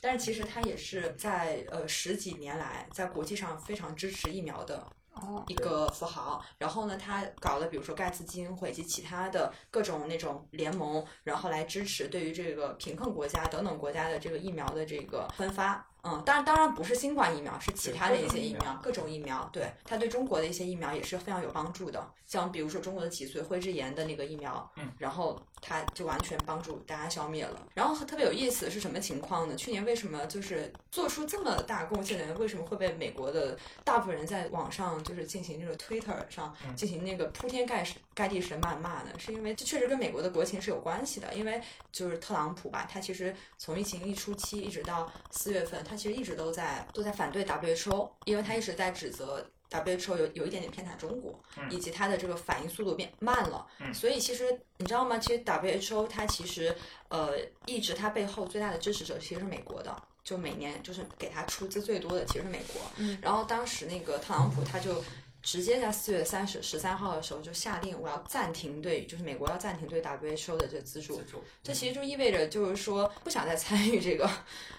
[0.00, 15.86] 但是其实他也是在呃十几年来在国际上非常支持疫苗的哦，一个富豪，然后呢，他搞了比如说盖茨基金会以及其他的各种那种联盟，然后来支持对于这个贫困国家等等国家的这个疫苗的这个分发。
[16.10, 19.48] 嗯，当然，当然不是新冠疫苗，是其他的一些疫苗，各种疫苗。
[19.52, 22.04] 对，它对中国的一些疫苗也是非常有帮助的。
[22.26, 27.66] 像比如说中国的脊髓灰质炎的那个疫苗，嗯，然后它就完全帮助大家消灭了。
[27.74, 29.56] 然后特别有意思是什么情况呢？
[29.56, 37.82] 去年为什么就是做出这么大贡献的人，为什么会被美国的大部分人在网上就是进行这个 Twitter 上嗯进行那个铺天盖
[38.18, 39.12] 盖地式的谩骂呢？
[39.16, 41.62] 是因为这确实跟美国的国情是有关系的，因为
[41.92, 53.64] 就是特朗普吧，他其实从疫情一初期一直到四月份，他其实一直都在都在反对 WHO，因为他一直在指责 WHO 有有一点点偏袒中国，嗯以及它的这个反应速度变慢了。
[53.78, 54.44] 嗯所以其实
[54.78, 55.16] 你知道吗？
[55.18, 56.74] 其实 WHO 它其实
[57.10, 59.94] 呃一直它背后最大的支持者其实是美国的。
[60.24, 65.02] 就每年就是给他出资最多的其实是美国，嗯然后当时那个特朗普他就
[65.42, 71.22] 直接在四月三十十三号的时候就下令我要暂停对，就是美国要暂停对 WHO 的这个资助。
[71.62, 74.28] 这其实就意味着，就是说不想再参与这个、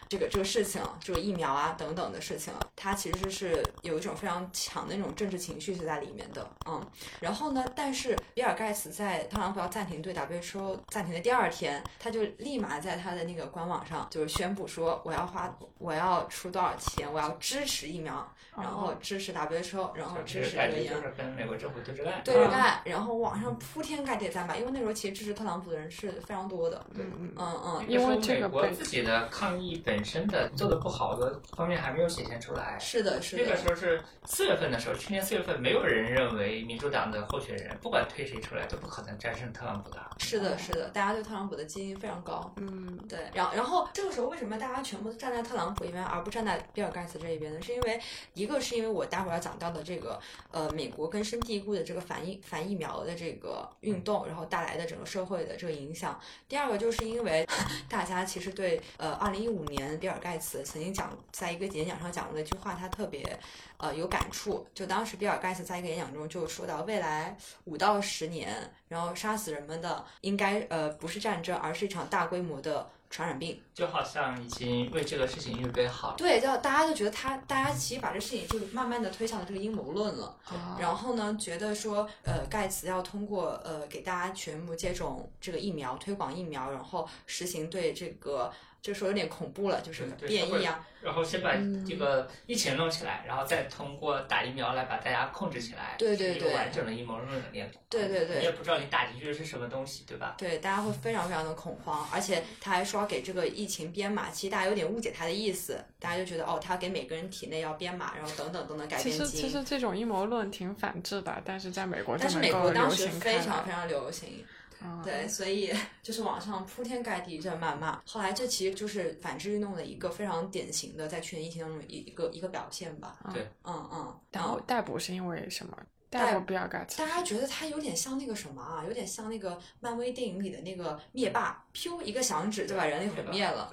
[0.09, 2.59] 这个、这个事情，这个疫苗啊等等的事情了。
[2.75, 6.83] 它其实是有一种非常强的那种政治情绪是在里面的，嗯。
[7.19, 21.01] 然后呢，但是比尔盖茨在特朗普要暂停对 WHO 暂停的第二天，他就立马在他的那个官网上就是宣布说，我要花，我要出多少钱，我要支持疫苗，然后支持 WHO，然后支持这个疫苗感觉就。
[21.01, 22.23] 是跟美国政府对着干。
[22.23, 32.77] 对着干，然后网上铺天盖地的在骂，因为那时候其实支持特朗普的人是非常多的，对嗯嗯嗯，因为这个被自己的抗议本身的做的不好的方面还没有显现出来。
[32.79, 39.99] 是的，是的那个，时候是四月份的时候，去年四月份，没有人认为民主党的候选人不管推谁出来都不可能战胜特朗普的。
[40.17, 42.53] 是的，是的，大家对特朗普的基因非常高。
[42.57, 47.61] 嗯，对，然后然后这个时候为什么大家全部都站在特朗普一边，而不站在比尔盖茨这一边呢？
[47.61, 47.99] 是因为
[48.33, 50.19] 一个是因为我待会儿要讲到的这个
[50.51, 56.19] 呃美国根深蒂固的这个反疫反疫苗的这个运动，然后带来的整个社会的这个影响。
[56.47, 57.47] 第二个就是因为
[57.87, 63.39] 大家其实对呃二零一五年比尔盖茨曾经讲在一个演讲上讲过的一句话，他特别
[63.77, 64.65] 呃有感触。
[64.73, 68.55] 就当时比尔盖茨在一个演讲中就说到，未来五到十年，
[68.87, 73.61] 然后杀死人们的应该呃不是战争，而是一场大规模的传染病。
[73.73, 76.15] 就好像已经为这个事情预备好了。
[76.17, 80.37] 对，就大家就觉得他，大家其实把这事情就慢慢的推向了这个阴谋论了。
[80.49, 88.51] 啊然后呢，觉得说，呃，盖茨要通过呃给大家全部接种这个疫苗，推广疫苗，然后实行对这个，
[88.81, 95.95] 这说有点恐怖了，就是变异啊，然后先把嗯这个疫情弄起来，然后再通过打疫苗来把大家控制起来。
[95.97, 97.79] 对对对是一个完整的阴谋论的链条。
[97.89, 100.35] 对对对你也不知道你打进去的是什么东西，对吧？
[100.37, 109.43] 对，大家会非常非常的恐慌，而且他还说要给这个疫情编码，其实大家有点误解他的意思，大家就觉得哦，他给每个人体内要编码，然后等等都能改其实变基因。
[109.43, 114.45] 其实这种阴谋论挺反制的，但是在美国但是美国当时非常非常流行，
[114.81, 118.01] 嗯对，所以 就是网上铺天盖地在谩骂。
[118.07, 123.17] 后来这其实就是反制运动的一个非常典型的，在去年疫情当中一一个一个表现吧。
[123.33, 124.19] 对，嗯嗯。
[124.31, 125.77] 然后嗯逮捕是因为什么？
[126.09, 133.71] 逮逮捕比尔盖茨大家觉得他有点像那个什么啊，有点像那个漫威电影里的那个灭霸，噗一个响指就把人类毁灭了。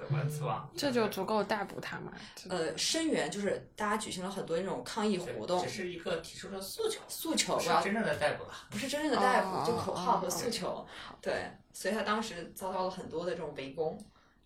[0.75, 2.11] 这就足够逮捕他嘛？
[2.47, 8.51] 呃，声援就是大家举行了很多那种抗议活动这，是一个提出的诉求，诉求，不我要是真正的逮捕了。
[8.69, 10.85] 不是真正的逮捕，哦就口号和哦诉求。
[11.19, 11.33] 对，
[11.73, 13.97] 所以他当时遭到了很多的这种围攻。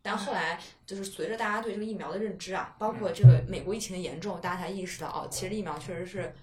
[0.04, 6.34] 但后来就是随着大家对这个疫苗的认知啊，包括这个美国疫情的严重，大家才意识到哦，其实疫苗确实是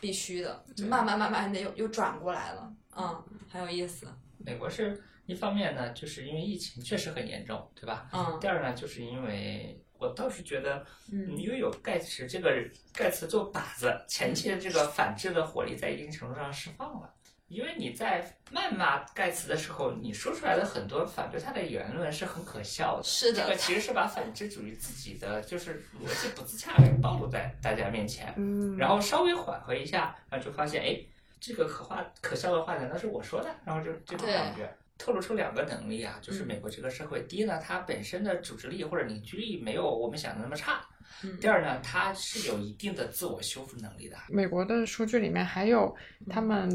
[0.00, 4.06] 必须的，就慢慢慢慢的又又转过来了，嗯，很有意思，
[4.38, 8.08] 美国是一方面呢，就是因为疫情确实很严重，对吧？
[8.12, 12.50] 嗯第二呢，就是因为我倒是觉得，嗯因为有盖茨这个
[12.92, 17.14] 盖茨做靶子，前期的这个反制的火力在一定程度上释放了。
[17.48, 23.02] 因为你在谩骂盖茨的时候，你说出来的很多反对他的言论是很可笑的。
[23.02, 28.32] 是的这个其实是把反智主义自己的就是逻辑不自洽给暴露在大家面前。
[28.36, 31.00] 嗯，然后稍微缓和一下，然后就发现，哎，
[31.40, 33.48] 这个可话可笑的话难道是我说的？
[33.64, 34.70] 然后就这种感觉。
[34.98, 40.84] 透露出两个能力啊，就是美国这个社会，第一呢，它本身的组织力或者凝聚力没有我们想的那么差。
[41.22, 44.16] 嗯第二呢，它是有一定的自我修复能力的。
[44.28, 45.96] 美国的数据里面还有
[46.28, 46.68] 他们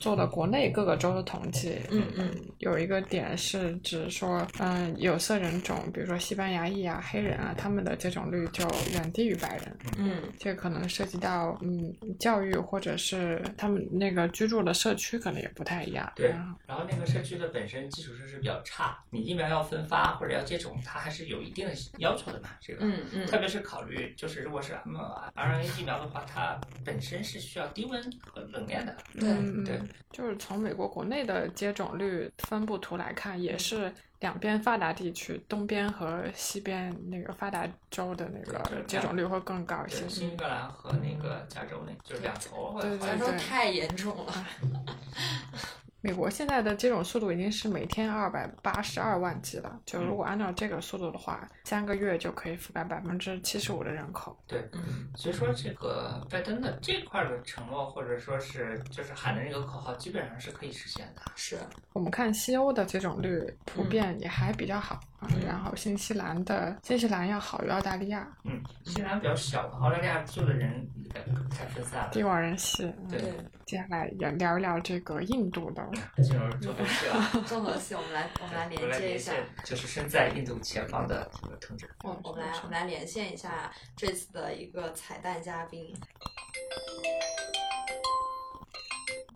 [0.00, 9.76] 做的国内各个州的统计，嗯嗯，有一个点是指说，嗯，有色人种，比如说西班牙裔啊、黑人啊，他们的接种率就远低于白人。
[9.98, 16.10] 嗯这可能涉及到嗯教育或者是他们那个居住的社区可能也不太一样。
[16.16, 22.48] 对然后，然后那个社区的本身基础设施比较差，你疫苗要分发或者要接种，它还是有一定的要求的嘛。
[22.60, 24.96] 这个，嗯嗯特别是考虑，就是如果是 m
[25.34, 28.96] RNA 疫苗的话，它本身是需要低温和冷链的。
[29.18, 40.08] 对嗯，对嗯就是从美国国内的接种率分布图来看，也是两边发达地区，东边和西边那个发达州的那个接种率会更高一些对，。
[40.08, 44.32] 新英格兰和那个加州那，就是两头对加州太严重了。
[46.02, 54.36] 美国现在的接种速度已经是每天二百八十二万剂了，就如果按照这个速度的话，三个月就可以覆盖百分之七十五的人口。
[54.46, 61.22] 对，嗯所以说这个拜登的这块儿的承诺，或者说是就是喊的那个口号，基本上是可以实现的。
[61.36, 61.58] 是，
[61.92, 72.10] 我们看西欧的接种率普遍也还比较好啊，嗯然后新西兰的新西兰要好于澳大利亚，嗯，新西兰比较小，澳大利亚住的人呃太分散了。
[72.10, 72.84] 地广人稀。
[72.84, 73.32] 嗯对对，
[73.66, 75.86] 接下来也聊一聊这个印度的。
[76.22, 77.44] 进入中国去了。
[77.46, 79.32] 综合系，我们来我们来我们来连接一下。
[79.64, 81.88] 就是身在印度前方的这个同志。
[82.02, 85.94] 我我们来我们来连线一下这次的一个彩蛋嘉宾。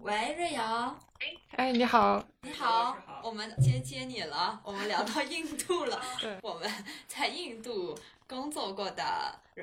[0.05, 0.95] 喂，瑞瑶，
[1.57, 5.99] 哎，你好，你好，我们接接你了，我们聊到印度了。
[6.21, 6.39] 对。
[6.43, 6.71] 我们
[7.09, 7.99] 在印度
[8.29, 9.03] 工作过的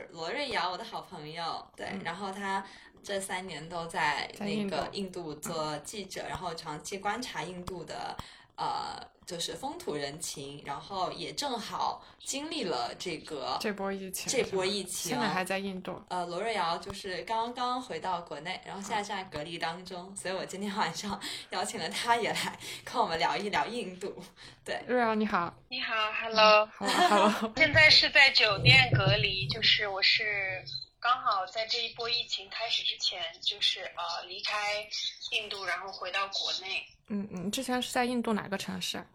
[0.10, 2.02] 罗瑞瑶，我的好朋友，对，嗯。
[2.04, 2.66] 然后他
[3.04, 8.18] 这三年都在那个印度做记者，然后长期观察印度的
[8.62, 15.10] 呃，就是风土人情，然后也正好经历了这个这波疫情，这波疫情。
[15.10, 16.00] 现在还在印度。
[16.10, 24.16] 呃，罗瑞瑶就是刚刚回到国内，然后现在正在隔离当中，所以我今天晚上邀请了他也来跟我们聊一聊印度。
[24.64, 25.52] 对，瑞瑶你好。
[25.70, 30.64] 你好，Hello，，Hello， 现在是在酒店隔离，就是我是
[31.02, 34.88] 刚好在这一波疫情开始之前，就是呃离开
[35.32, 36.86] 印度，然后回到国内。
[37.08, 39.06] 嗯嗯，之前是在印度哪个城市啊？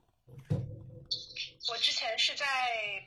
[1.69, 2.16] 我之前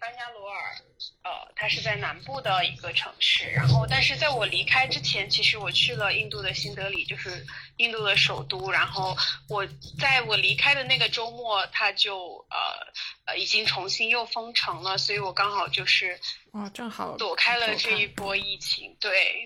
[0.10, 0.76] 班加罗尔，
[1.24, 3.48] 呃，它是在南部的一个城市。
[3.52, 7.46] 然后，但是在我离开之前，其实我去了印度的新德里，就是
[7.78, 8.72] 印度的首都。
[8.72, 9.16] 然后
[9.48, 9.68] 我
[10.00, 12.58] 在我离开的那个周末，它就呃
[13.26, 16.20] 呃已经重新又封城了，所以我刚好就是
[16.54, 18.98] 哦，正好躲开了这一波疫情。
[19.00, 19.46] 对，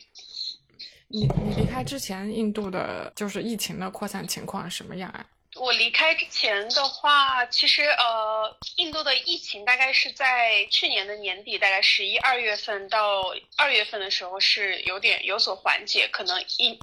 [1.09, 5.25] 你你离开之前，印度的就是疫情的扩散情况是什么样啊？
[5.55, 16.79] 我离开之前的话，其实呃，印度的疫情大概是在去年的年底，大概十一二月份到二月份的时候是有点有所缓解，可能一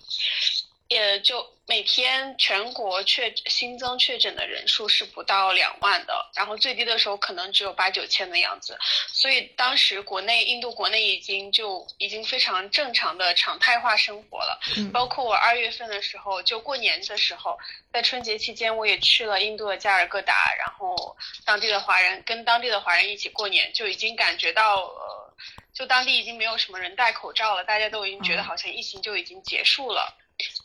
[0.90, 8.76] 也就每天全国确新增确诊的人数是不到两万的，然后最低的时候可能只有八九千的样子，
[9.06, 14.60] 所以当时国内印度国内已经就已经非常正常的常态化生活了。
[14.76, 17.56] 嗯包括我二月份的时候，就过年的时候，
[17.92, 25.34] 在春节期间，我也去了印度的加尔各答，然后当地的华人跟当地的华人一起过年，就已经感觉到呃，
[25.72, 30.16] 就当地已经没有什么人戴口罩了，大家都已经觉得嗯好像疫情就已经结束了。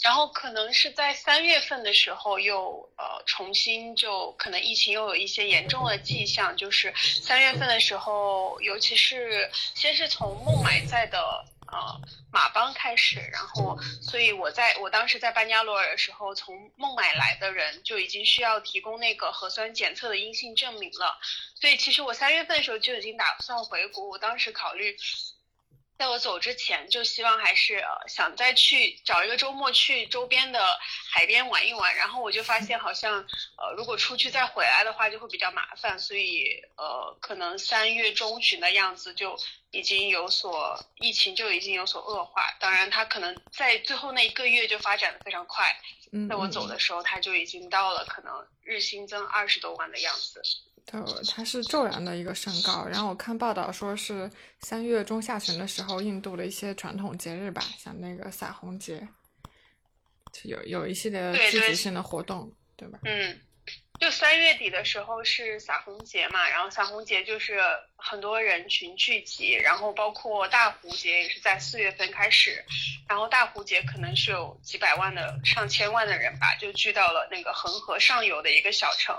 [0.04, 11.20] 然后可能是在三月份的时候又呃重新就可能疫情又有一些严重的迹象，就是三月份的时候，尤其是先是从孟买在的
[11.68, 12.00] 呃
[12.32, 21.20] 马邦开始，然后所以我在我当时在班加罗尔的时候，从孟买来的人就已经需要提供那个核酸检测的阴性证明了，
[21.60, 24.98] 所以其实我三月份的时候就已经打算回国，我当时考虑。
[25.98, 30.78] 在我走之前，就希望还是呃想再去找一个周末去周边的
[31.12, 33.14] 海边玩一玩，然后我就发现好像
[33.58, 39.38] 呃如果出去再回来的话就会比较麻烦，所以呃可能三月中旬的样子就
[39.72, 45.76] 已经有所疫情就已经有所恶化，当然它可能在最后那一个月就发展的非常快，
[46.12, 46.76] 嗯，在我嗯走的。
[46.78, 50.42] 时候它就已经到了可能日新增二十多万的样子。
[50.92, 52.86] 对，它是骤然的一个升高。
[52.86, 54.30] 然后我看报道说是
[54.60, 59.08] 三月中下旬的时候，印度的一些传统节日吧，像那个撒红节，
[60.32, 63.00] 就有有一系列聚集性的活动，对吧？
[63.04, 63.42] 嗯，
[64.00, 67.60] 就三月底的时候是洒红节嘛，然后洒红节就是
[67.96, 72.64] 很多人群聚集，然后包括大壶节也是在四月份开始，
[73.10, 79.16] 然后大壶节可能是有几百万的、上千万的人吧，就聚到了那个恒河上游的一个小城。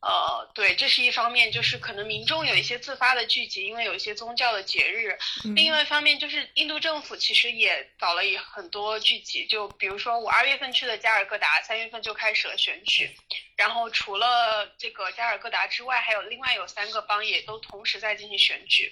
[0.00, 5.18] 呃，对，这是一方面，就是可能民众有一些自发的聚集，因为有一些宗教的节日。
[5.54, 13.10] 另外一方面，就是印度政府其实也搞了很多聚集，就比如说我二月份去的加尔各答，三月份就开始了选举。
[13.56, 18.90] 然后除了这个加尔各答之外，还有另外有三个邦也都同时在进行选举。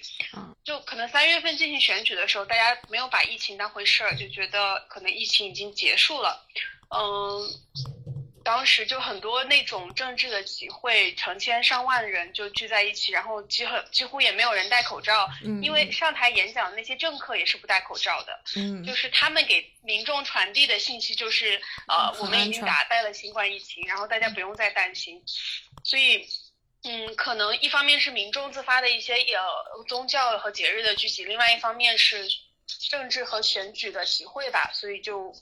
[0.63, 6.45] 就可能三月份进行选举的时候，大家没有把疫情当回事儿，就觉得可能疫情已经结束了。
[6.89, 7.49] 嗯。
[8.49, 15.29] 当时就很多那种政治的集会，成千上万人就聚在一起，然后几乎几乎也没有人戴口罩，
[15.61, 18.41] 因为上台演讲的那些政客也是不戴口罩的，
[18.83, 25.23] 就是他们给民众传递的信息就是，呃，我们已经打败了新冠疫情，然后大家不用再担心。
[25.83, 26.27] 所以，
[26.85, 32.27] 嗯，可能一方面是民众自发的一些呃宗教和节日的聚集，另外一方面是
[32.89, 35.35] 政治和选举的集会吧，所以就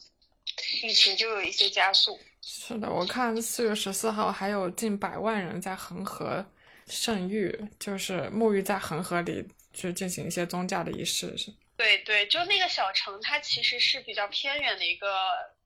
[0.84, 2.20] 疫情就有一些加速。
[2.42, 6.46] 是的，我看四月十四号还有近百万人在恒河
[6.88, 11.38] 圣浴，就是沐浴在恒河里去进行一些宗教的仪式。
[11.38, 15.08] 是，对对，就那个小城，它其实是比较偏远的一个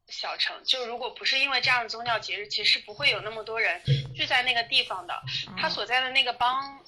[0.07, 0.55] 小城。
[0.63, 3.79] 就如果不是因为这样的宗教节日，其实不会有那么多人
[4.15, 5.13] 聚在那个地方的。
[5.57, 6.79] 他所在的那个邦。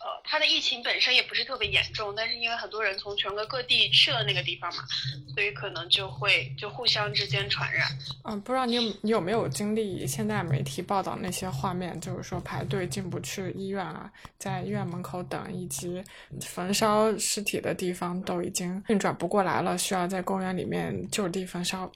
[0.00, 4.82] 呃，它的疫情本身也不是特别严重，但是因为很多人从全国各地去了那个地方嘛，
[5.34, 7.86] 所以可能就会就互相之间传染。
[8.24, 16.02] 嗯，不知道你有你有没有经历现在媒体报道那些画面，就是说排队进不去医院啊，在医院门口等，以及
[16.40, 21.92] 焚烧尸体的地方都已经运转不过来了，需要在公园里面就地焚烧。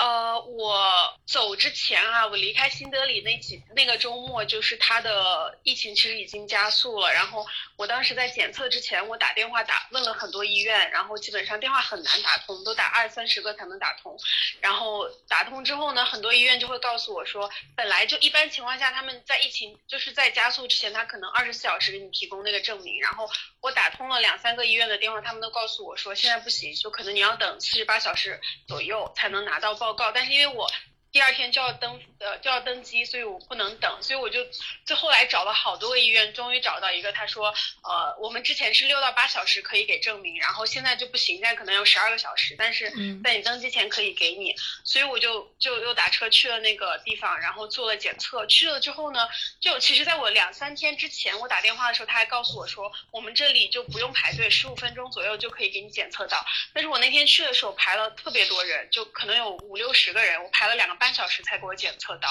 [0.00, 7.12] 呃，我走之前啊，我离开新德里那几那个周末，就是他的疫情其实已经加速了。
[7.12, 7.46] 然后
[7.76, 14.18] 我当时在检测之前，我打电话打问了很多医院，然后基本上电话很难打通，都打二三十个才能打通。
[14.62, 22.98] 然后打通之后呢，很多医院就会告诉我说，本来就一般情况下他们在疫情就是在加速之前，他可能二十四小时给你提供那个证明。
[23.02, 23.28] 然后
[23.60, 29.89] 我打通了两三个医院的电话，他们都告诉我说，现在不行，就可能你要等四十八小时左右才能拿到报。
[29.90, 30.70] 报告，但是因为我。
[31.12, 34.46] 第二天就要登呃就要登机，所以我不能等，所以我就
[34.86, 37.52] 就后来找了好多个医院，终于找到一个，他说
[37.82, 42.88] 呃我们之前是六到八小时可以给证明，然后现在就不行，现在可能有十二个小时，但是
[43.24, 44.54] 在你登机前可以给你，
[44.84, 60.99] 所以我就就又打车去了那个地方，然后做了检测，去了之后呢，就其实在我两三天之前我打电话的时候，他还告诉我说我们这里就不用排队，十五分钟左右就可以给你检测到，但是我那天去的时候排了特别多人，就可能有五六十个人，我排了两个。
[61.00, 62.28] 半小时才给我检测到，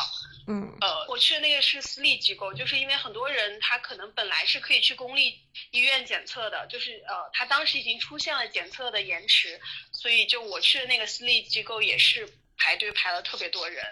[0.48, 5.42] 嗯，呃，我去的那个是私立机构，就是因为很多人他可能本来是可以去公立
[5.72, 9.60] 医院检测的，就是呃，他当时已经出现了检测的延迟，
[9.92, 13.84] 所以就我去的那个私立机构也是排队排了特别多人，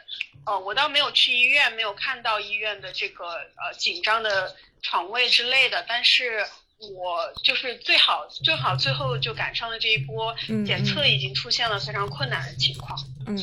[0.45, 6.45] 呃，我倒没有去医院，没有看到医院的这个呃紧张的床位之类的，但是。
[6.80, 12.95] 我就是最好，最好最后就赶上了这一波检测已经出现了非常困难的情况。
[13.25, 13.36] 嗯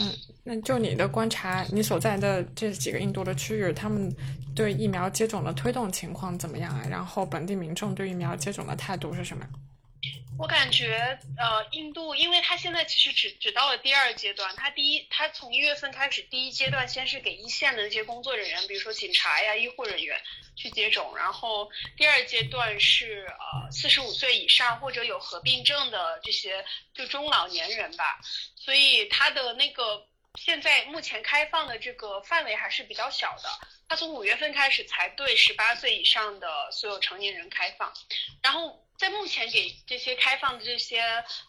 [0.00, 0.18] 嗯，
[0.48, 4.14] 那就你的观察，你所在的这几个印度的区域，他们
[4.54, 6.86] 对疫苗接种的推动情况怎么样啊？
[6.88, 9.44] 然后本地民众对疫苗接种的态度是什么？
[10.38, 20.16] 我感觉，呃，印度，因为他现在其实只只到了第二阶段，他第一，他从一月份开始，第一阶段先是给一线的那些工作人员，比如说警察呀、医护人员
[20.54, 28.20] 去接种，然后第二阶段是呃四十五岁以上或者有合并症的这些就中老年人吧，
[28.54, 33.48] 所以他的那个现在目前开放的这个范围还是比较小的，
[33.88, 37.92] 它从五月份开始才对十八岁以上的所有成年人开放，
[38.42, 38.85] 然后。
[38.98, 41.00] 在目前给这些开放的这些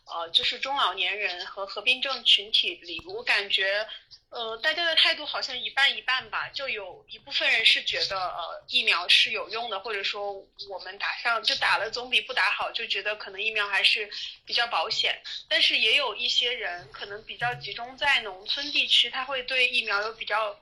[0.05, 3.87] 呃，就是中老年人和合并症群体里，我感觉，
[4.29, 6.49] 呃，大家的态度好像一半一半吧。
[6.49, 10.33] 就有一部分人是觉得呃疫苗是有用的，或者说
[10.69, 14.09] 我们打上就打了总比不打好，就觉得可能疫苗还是
[14.45, 15.21] 比较保险。
[15.47, 20.59] 但是也有一些人可能比较集中在农村地区，他会对疫苗有比较。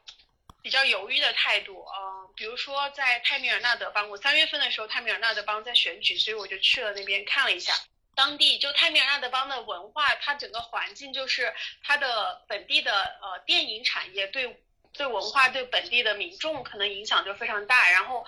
[0.66, 7.72] 比较犹豫的态度，嗯，比如说在泰米尔纳德邦，我三月份的时候泰米尔纳德邦在选举，所以我就去了那边看了一下。
[8.16, 11.54] 当地就泰米尔纳德邦的文化，它整个环境就是
[11.84, 12.92] 它的本地的
[13.22, 14.60] 呃电影产业对
[14.92, 17.92] 对文化对本地的民众可能影响就非常大。
[17.92, 18.26] 然后，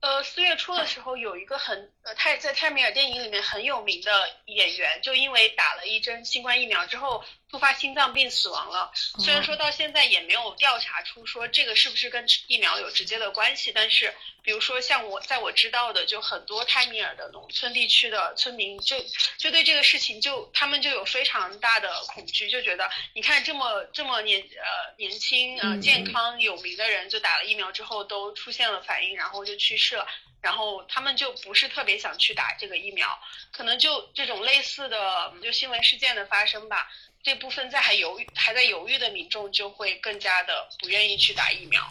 [0.00, 7.24] 呃，四月初的时候有一个很呃泰在泰米尔电影里面很有名的演员，就因为打了一针新冠疫苗之后。
[7.50, 8.92] 突发心脏病死亡了。
[9.18, 18.96] 虽然说到现在也没有调查出说这个是不是跟疫苗有直接的关系，但是比如说像我在我知道的，就很多泰米尔的农村地区的村民就
[19.36, 30.06] 就对这个事情就他们就有非常大的恐惧，就觉得你看这么这么年呃年轻呃健康有名的人就打了疫苗之后都出现了反应，然后就去世了。
[30.40, 33.18] 然后他们就不是特别想去打这个疫苗，
[33.50, 36.88] 可能就这种类似的就新闻事件的发生吧。
[37.22, 41.82] 这部分在还犹豫还在犹豫的民众就会更加的不愿意去打疫苗。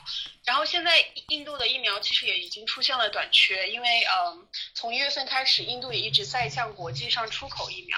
[0.46, 7.98] 然后现在印度的疫苗其实也已经出现了短缺，因为嗯，从一月份开始，印度也一直在向国际上出口疫苗，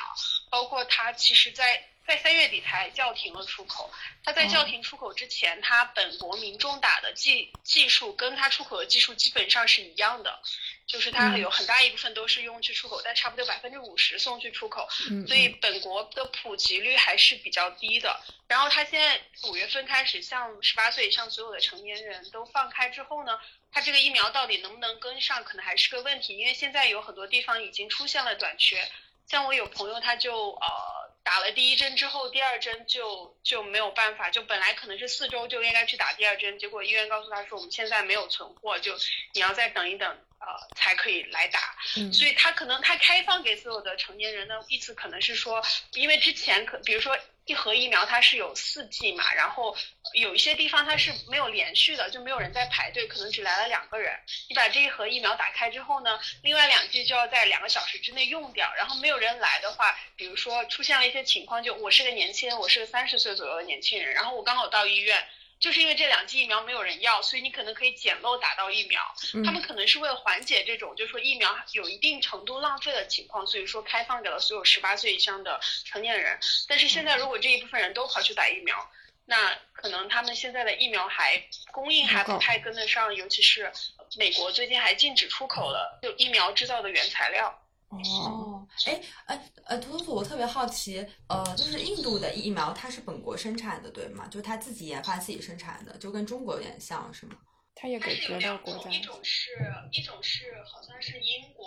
[0.49, 1.89] 包括它其实，在。
[2.09, 3.91] 在三月底才叫停了出口。
[4.23, 10.41] 他在叫停出口之前，他本国民众打的技技术跟他出口的技术基本上是一样的，
[10.87, 14.89] 就是它有很大一部分都是用去出口，但差不多百分之五十送去出口，
[15.27, 18.19] 所以本国的普及率还是比较低的。
[18.47, 23.39] 然后他现在五月份开始向十八岁以上所有的成年人都放开之后呢，
[23.71, 28.89] 他这个疫苗到底能不能跟上，可能还是个问题，因为现在有很多地方已经出现了短缺。
[29.27, 30.98] 像我有朋友，他就呃。
[31.23, 38.97] 打了第一针之后，第二针就就没有办法，就本来可能是四周就应该去打第二针，结果医院告诉他说我们现在没有存货，就
[39.33, 40.09] 你要再等一等，
[40.39, 41.75] 呃，才可以来打。
[42.11, 45.63] 所以他可能他开放给所有的成年人的意思可能是说，
[45.93, 47.17] 因为之前可比如说。
[47.49, 49.75] 一盒疫苗它是有四剂嘛，然后
[50.13, 54.15] 有一些地方它是没有连续的，就没有人在排队，可能只来了两个人。
[54.47, 58.71] 你把这一盒疫苗打开之后呢，另外两剂就要在两个小时之内用掉。
[58.77, 65.27] 然后没有人来的话，比如说出现了一些情况，就我是个年轻人，我是个三十岁左右的年轻人，然后我刚好到医院。
[65.59, 69.01] 就是因为这两剂疫苗没有人要，所以你可能可以捡漏打到疫苗。
[69.43, 76.39] 他们可能是为了缓解这种，就是说疫苗有一定程度浪费的情况，所以说开放给了所有十八岁以上的成年人。
[76.67, 78.89] 但是现在如果这一部分人都跑去打疫苗，
[79.25, 83.71] 那可能他们现在的疫苗还供应还不太跟得上，尤其是
[84.17, 87.61] 美国最近还禁止出口了就疫苗制造的原材料。
[87.89, 88.48] 哦，
[88.85, 94.27] 哎哎呃，图图图，我特别好奇，呃，就是印度的疫苗，它是本国生产的，对吗？
[94.27, 97.35] 就它自己研发、自己生产的，就跟中国有点像是吗？
[97.75, 98.89] 它也给别的国家。
[98.89, 99.51] 一种是，
[99.91, 101.65] 一种是好像是英国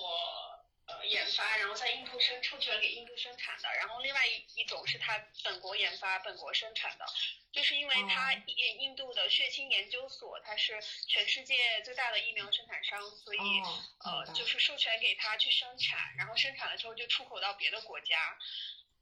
[0.87, 7.05] 呃研发，然后在印度生授权给印度生产的，然后另外一一种是它本国研发、本国生产的。
[7.53, 10.73] 就是因为它印印度的血清研究所，它是
[11.07, 13.39] 全世界最大的疫苗生产商，所以
[13.99, 18.17] 呃，就是授权给他去生产，然后生产了之后就出口到别的国家。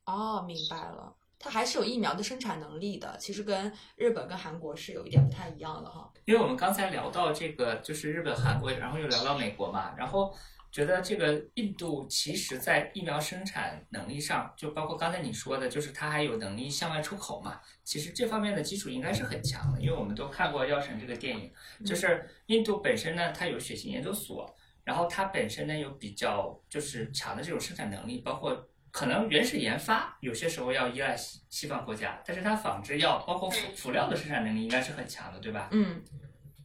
[0.05, 3.17] 哦，明白了，它还是有疫苗的生产能力的。
[3.19, 6.13] 其实跟日本跟韩国是有一点不太一样的哈。
[6.25, 10.37] 因为我们刚才聊到这个，就是日本、韩国，然后又聊到美国嘛，然后。
[10.73, 17.61] 觉得这个印度其实在疫苗生产能力上，就包括刚才你说的，就是它还有能力向外出口嘛。
[17.83, 21.53] 其实这方面的基础应该是很强的，因为我们都看过《药神》这个电影，
[21.85, 24.55] 就是印度本身呢，它有血型研究所，
[24.85, 35.69] 然后它本身呢有比较就是强的这种生产能力，包括可能原始研发有些时候要依赖西西方国家，但是它仿制药包括辅辅料的生产能力应该是很强的，对吧？
[35.73, 36.01] 嗯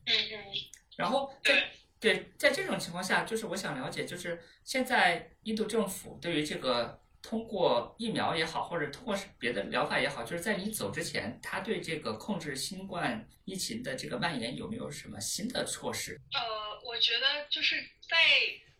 [0.05, 0.37] 嗯嗯。
[0.95, 1.55] 然后对。
[2.05, 16.21] 对，在这种情况下，就是我想了解，就是现在印度政府对于这个通过疫苗也好，或者通过别的疗法也好，就是在你走之前，他对这个控制新冠疫情的这个蔓延有没有什么新的措施？
[16.31, 16.39] 呃，
[16.85, 17.75] 我觉得就是
[18.07, 18.15] 在。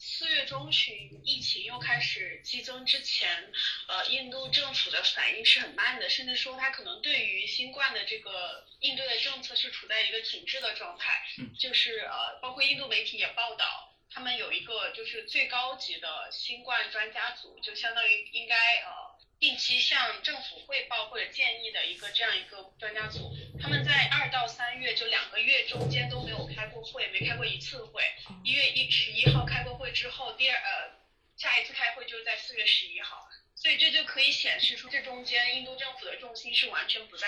[0.08, 3.52] 四月中旬，疫情又开始激增之前，
[3.88, 11.26] 呃，印度政府的反应是很慢的，甚至说它可能对于新冠的这个应对的政策是处在一个停滞的状态。
[11.58, 19.05] 就是呃，包括印度媒体也报道，他们有一个就是最高级的新冠专家组，就相当于应该呃。
[19.46, 23.32] 定期向政府汇报或者建议的一个这样一个专家组，
[23.62, 28.02] 他们在二到三月就两个月中间都没有开过会，没开过一次会。
[28.44, 30.98] 一月一十一号开过会之后，第二呃
[31.38, 37.28] 下一次开会就是在四月十一号，所以这就可以显示出这中间印度政府的重心是完全不在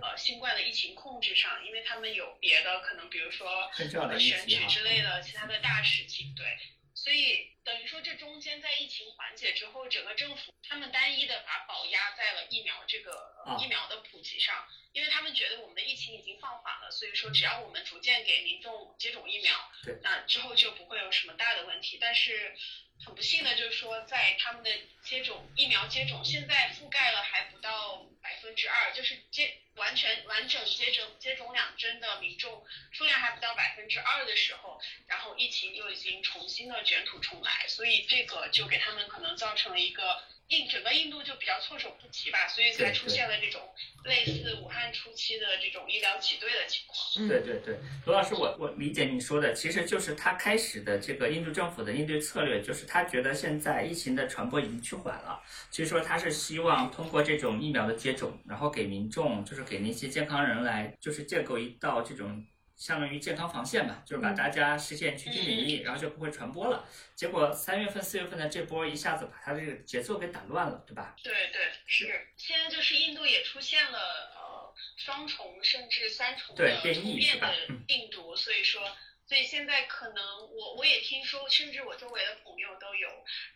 [0.00, 6.46] 呃新冠的疫情控制上，因为他们有别的可能，比如说选举之类的其他的大事情，对。
[6.94, 19.54] 所以等于说，这中间在疫情缓解之后，整个政府他们单一的把宝压在了疫苗这个疫苗的普及上，因为他们觉得我们的疫情已经放缓了，所以说只要我们逐渐给民众接种疫苗，
[20.02, 21.98] 那之后就不会有什么大的问题。
[22.00, 22.56] 但是
[23.04, 24.70] 很不幸的就是说，在他们的
[25.02, 40.02] 接种疫苗接种现在覆盖了还不到百分之二，就是接完全完整接种接种两针的民众数量还不到百分之二的时候，然后疫情就已经重新的卷土重来，所以这个就给他们可能造成了一个
[40.48, 43.60] 印整个印度就比较措手不及吧，所以才出现了这种
[44.04, 47.28] 类似武汉初期的这种医疗挤兑的情况。
[47.28, 62.46] 对对对，罗老师，我我理解你说的，其实就是他开始的这个印度政府的应对策略，就是他觉得现在疫情的传播已经趋缓了，所以说他是希望通过这种疫苗的接种，然后给民众，就是给那些健康人来，就是建构一道这种。
[62.78, 66.88] 相当于健康防线吧，就是把大家实现群体免疫，然后就不会传播了。
[67.16, 71.16] 结果三月份、四月份的这波一下子把它这个节奏给打乱了，对吧？
[71.20, 72.28] 对对是。
[72.36, 76.82] 现在就是印度也出现了呃双重甚至三重的突
[77.16, 77.52] 变的
[77.84, 78.80] 病毒，所以说，
[79.26, 80.24] 所以现在可能
[80.54, 83.08] 我我也听说，甚至我周围的朋友都有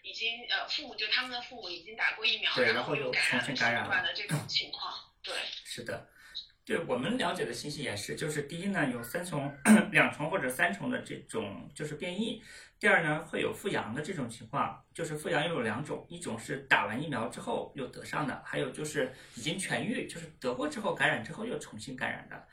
[0.03, 4.93] 已经呃父母就他们的父母已经打过疫苗，然后又感染了新冠的这种情况。
[5.23, 5.33] 对，
[5.65, 6.09] 是的。
[6.65, 9.53] 对我们了解的信息也是，就是第一呢，有三重、
[9.91, 12.41] 两重或者三重的这种就是变异；
[12.79, 22.47] 第二呢，会有复阳的这种情况，就是复阳又有两种，一种是打完疫苗之后又得上的，还有就是已经痊愈，就是得过之后感染之后又重新感染的。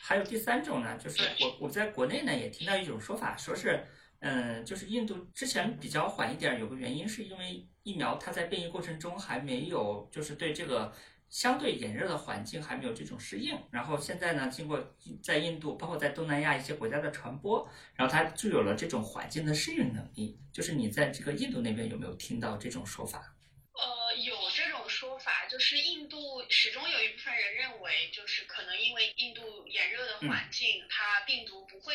[0.00, 3.84] 还有第三种呢，就是我我在国内呢也听到一种说法，说是，
[4.20, 10.92] 嗯，就是印度之前比较缓一点，有个原因是因为疫苗它在变异过程中还没有就是对这个。
[11.28, 20.38] 相对炎热的环境还没有这种适应，然后现在呢，经过在印度，包括在东南亚一些国家的传播，然后它就有了这种环境的适应能力。
[20.52, 23.34] 就是你在这个印度那边有没有听到这种说法？
[23.74, 26.16] 呃，有这种说法，就是印度
[26.48, 31.92] 始终有一部分人认为，就是可能因为印度炎热的环境，它病毒不会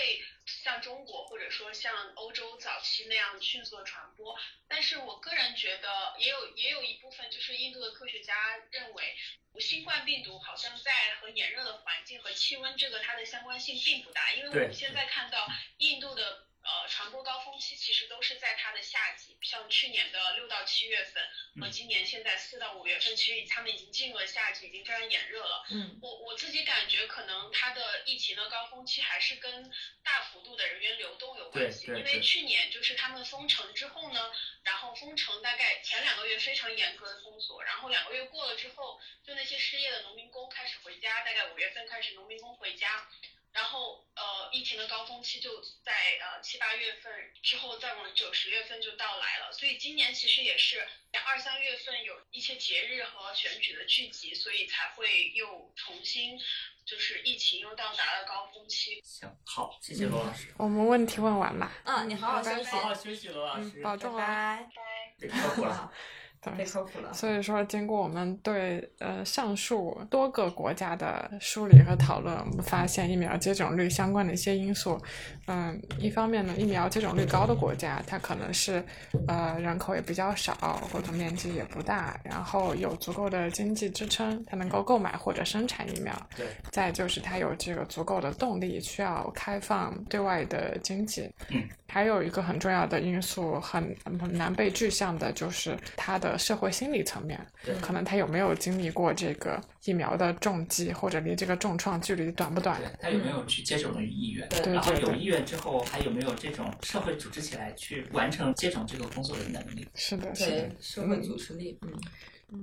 [0.64, 4.38] 像中国或者说像欧洲早期那样迅速的传播。
[4.68, 9.16] 但是我个人觉得，也有也有一部分就是印度的科学家认为，
[9.59, 15.47] 新冠病毒好像在和炎热的环境和气温这个它的相关性并不大，因为我们现在看到
[15.78, 16.51] 印度的。
[16.64, 21.24] 呃，传播高峰期其实都是在它的夏季，像去年的六到七月份
[21.59, 25.66] 和今年现在四到五月份，其实他们已经进入了夏季，已经非常炎热了。
[25.72, 29.72] 嗯，我我自己感觉可能它的疫情的高峰期还是跟
[30.03, 34.32] 大幅度的人员流动有关系，因为去年就是他们封城之后呢，
[34.64, 43.09] 然后封城大概前两个月非常严格的封锁，然后两个月过了之后，就那些失业的农民工开始回家，大概五月份开始农民工回家。
[43.54, 45.91] 然后，呃，疫情的高峰期就在
[46.22, 47.12] 呃七八月份
[47.43, 49.52] 之后，再往九十月份就到来了。
[49.52, 50.88] 所以今年其实也是
[51.26, 56.39] 二三月份有一些节日和选举的聚集，所以才会又重新
[56.86, 59.02] 就是疫情又到达了高峰期。
[59.04, 60.54] 行，好，谢谢罗老师。
[60.58, 61.70] 我们问题问完了。
[61.84, 65.14] 嗯，你好好休息，好好休息，罗老师，保重啊，拜拜。
[65.20, 65.91] 别客气了。
[66.42, 67.14] 太靠谱了。
[67.14, 75.00] 所以说，经过我们对呃上述多个国家的梳理和讨论，我们发现疫苗接种率相关的一些因素。
[75.48, 78.84] 嗯，一方面呢，疫苗接种率高的国家，它可能是
[79.28, 86.12] 呃人口也比较少，或者面积也不大，然后有足够的经济支撑，它能够购买或者生产疫苗。
[86.36, 86.48] 对。
[86.72, 91.30] 再就是它有这个足够的动力，需要开放对外的经济。
[91.50, 91.62] 嗯。
[91.88, 97.40] 还有一个很重要的因素，很很难被具象的，就是它的社会心理层面，
[97.82, 102.82] 可能他有没有经历过这个疫苗的重击，或者离这个重创距离短不短？
[103.00, 104.48] 他有没有去接种的意愿？
[104.50, 109.88] 对然后有意愿之后，还有没有这种社会组织起来去完成接种这个工作的能力？
[109.96, 111.92] 是的，是的，社会组织力，嗯。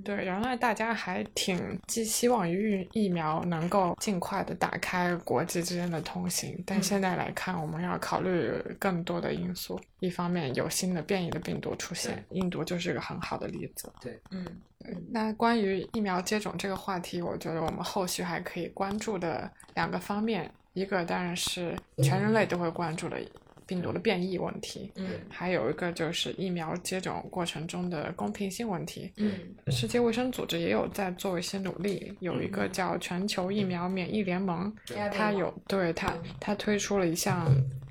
[0.03, 9.79] 对，原来大家还挺寄希望于疫苗能够尽快的打开国际之间的通行，但现在来看，我们要考虑更多的因素。
[9.99, 13.91] 一方面有新的变异的病毒出现，印度就是一个很好的例子。
[13.99, 14.45] 对，嗯，
[15.11, 23.19] 那关于疫苗接种这个话题，我觉得我们后续还可以关注的两个方面，一个当然是全人类都会关注的。
[23.69, 29.31] 病毒的变异问题，嗯，还有一个就是疫苗接种过程中的公平性问题，嗯，
[29.67, 34.73] 世界卫生组织也有在做一些努力，有一个叫全球疫苗免疫联盟，
[35.13, 37.45] 它有对它它推出了一项。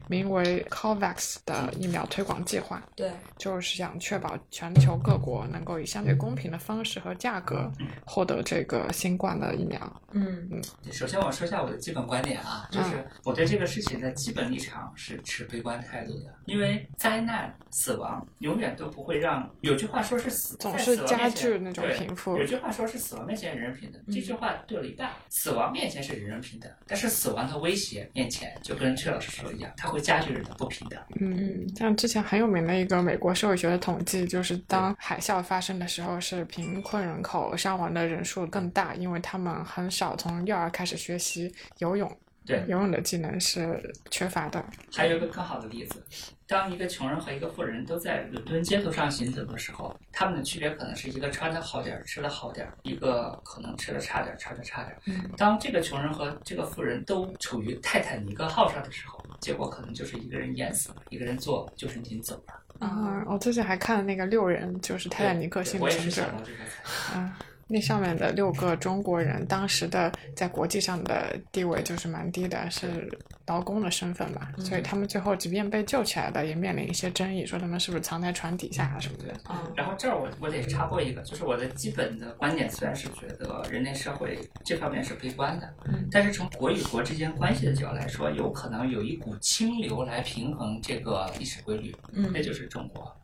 [0.09, 7.71] 名为 COVAX 的疫苗推广计划，对，就是想确保全球各国能够以相对公平的方式和价格
[8.07, 10.03] 获得这个新冠的疫苗。
[10.13, 10.63] 嗯嗯。
[10.91, 19.49] 首先我说一下我的基本观点啊，就是我对这个事情的基本立场是持悲观态度的，因为灾难、死亡永远都不会让。
[19.61, 22.39] 有句话说是死总是加剧那种贫富。
[22.39, 25.11] 有句话说是死亡面前人人平等，这句话对了一半。
[25.29, 29.98] 死亡面前是人人平等，但是死亡的威胁面前，就跟崔老师说的一样，他会。
[30.01, 30.99] 加剧人的不平等。
[31.21, 42.11] 嗯，像之前很有名的一个美国社会学的统计，就是当海啸发生的时候，是贫困人口伤亡的人数更大，因为他们很少从幼儿开始学习游泳。
[42.47, 43.79] 对游泳的技能是
[44.11, 44.65] 缺乏的。
[44.91, 46.03] 还有一个更好的例子，
[46.49, 55.03] 当一个穷人和一个富人都在伦敦街头上行走的时候，他们的区别可能是一个穿的好点儿，吃的好点儿，一个可能吃的差点儿，穿的差点儿。
[55.05, 62.55] 嗯当这个穷人和这个富人都处于泰坦尼克号上的时候，结果可能就是一个人淹死了，一个人坐救生艇走了。
[62.79, 67.19] 啊，我最近还看了那个六人，就是泰坦尼克对我也幸存者是想到这个。
[67.19, 67.39] 啊，
[67.69, 73.09] 那上面的六个中国人，当时的在国际上的地位就是蛮低的，是
[73.47, 79.35] 劳工的身份嘛，所以他们最后即便被救起来的，也面临一些争议，说他们是不是藏在船底下啊什么的。
[79.51, 93.15] 嗯然后这儿我我得插播一个，就是我的基本的观点虽然是觉得人类社会这方面是悲观的，嗯但是从国与国之间关系的角度来说，有可能有一股清流来平衡这个历史规律，嗯那就是中国，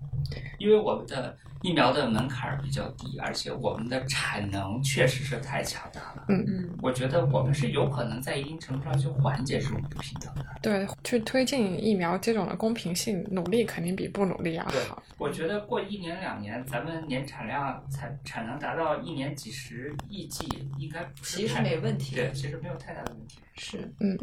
[0.59, 6.27] 因为我们的疫苗的门槛儿比较低，而且我们的产能确实是太强大了。
[6.29, 10.45] 嗯嗯我觉得我们是有可能在一定程度上去缓解这种不平等的。
[10.61, 20.47] 对，去推进疫苗接种的公平性，努力肯定比不努力要对好。，我觉得过一年两年，咱们年产量产产能达到一年几十亿剂，
[20.77, 23.39] 应该不是其实太没问题对，其实没有太大的问题。
[23.57, 24.19] 是嗯，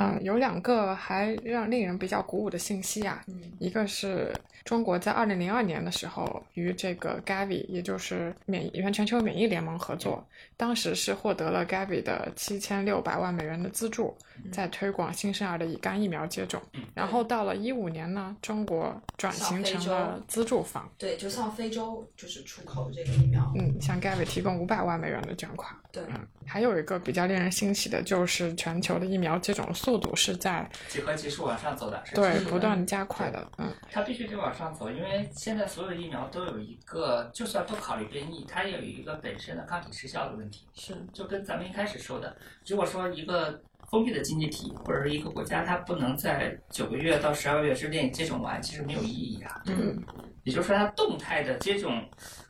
[0.00, 3.38] 啊、有两个还让令人比较鼓舞的信息啊，嗯。
[3.58, 4.32] 一个是
[4.64, 10.26] 中国在二零零二年的时候与这个 Gavi，也就是免疫原全球免疫联盟合作，
[10.56, 14.16] 当时是获得了 Gavi 的七千六百万美元的资助，
[14.50, 16.60] 在推广新生儿的乙肝疫苗接种。
[16.94, 25.70] 然后到了一五年呢，中国转型成了资助方，对，就像非洲就是出口这个疫苗，嗯，向 Gavi 提供五百万美元的捐款。
[25.92, 32.14] 对，嗯，还有一个比较令人欣喜的就是全球的疫苗接种速度是在几何级数往上走的，是
[32.48, 33.72] 不断加快的，嗯。
[33.90, 40.66] 它必须得往上走，因为现在所有的疫苗都有一个，就算不考虑变异，它也有一个本身的抗体失效的问题。
[40.74, 42.36] 是就跟咱们一开始说的，
[42.66, 43.60] 如果说一个
[43.90, 49.62] 封闭的经济体或者是一个国家，它不能在九个月到十二个月之内接种完，其实没有意义啊。
[49.66, 50.00] 嗯
[50.44, 52.02] 也就是说，它动态的接种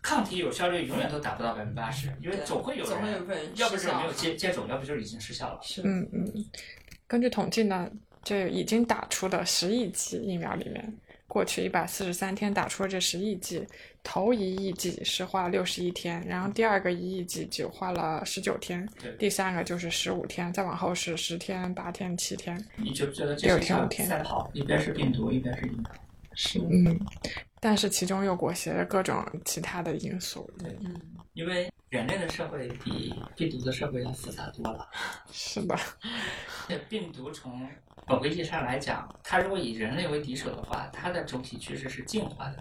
[0.03, 5.61] 抗体有效率永远都达不到百分之八十，因为总会有总会有人，个人要不是没有接接种，要不就是已经失效了。
[5.63, 6.45] 是嗯嗯，
[7.07, 7.91] 根据统计呢，
[8.23, 10.93] 这已经打出的十亿剂疫苗里面，
[11.27, 13.67] 过去一百四十三天打出了这十亿剂，
[14.03, 22.59] 头一亿剂是花了六十一天，然后第二个一亿剂就花了十九天对，第三个就是十五天，再往后是十天、八天、七天。
[22.77, 25.91] 你就觉得这六是一场天五天赛跑，一边是病毒，一边是疫苗。
[26.33, 26.99] 是嗯，
[27.61, 30.51] 但是其中又裹挟着各种其他的因素。
[30.65, 31.01] 嗯
[31.33, 34.87] 因为人类的社会比病毒的社会要复杂多了。
[35.31, 35.79] 是的，
[36.69, 37.67] 这病毒从
[38.09, 42.57] 某个意义上来讲，它如果以人类为敌手的话，它的总体趋势是进化的。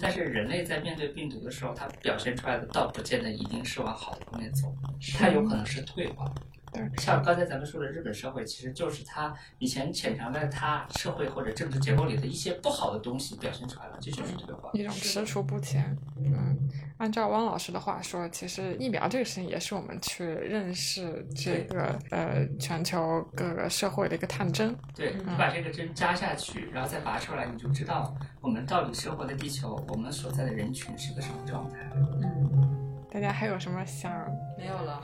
[0.00, 4.74] 但是人类在面对病毒的时候，它表现出来的倒不见得一定是往好的方面走，
[5.18, 6.24] 它有可能是退化。
[6.76, 14.70] 对，像刚才咱们说的日本社会，其实就是它以前潜藏在它社会或者政治结构里的一些不好的东西表现出来了，这就是这个话。
[14.72, 15.96] 一种踟蹰不前。
[16.16, 16.56] 嗯，
[16.98, 24.74] 按照汪老师的话说，其实疫苗这个事情也是我们去认识这个呃全球各个社会的一个探针。
[24.94, 31.78] 对你把这个针扎下去，然后再拔出来，你就知道我们到底生活的地球，我们所在的人群是个什么状态。
[31.94, 34.12] 嗯，大家还有什么想
[34.58, 35.02] 没有了？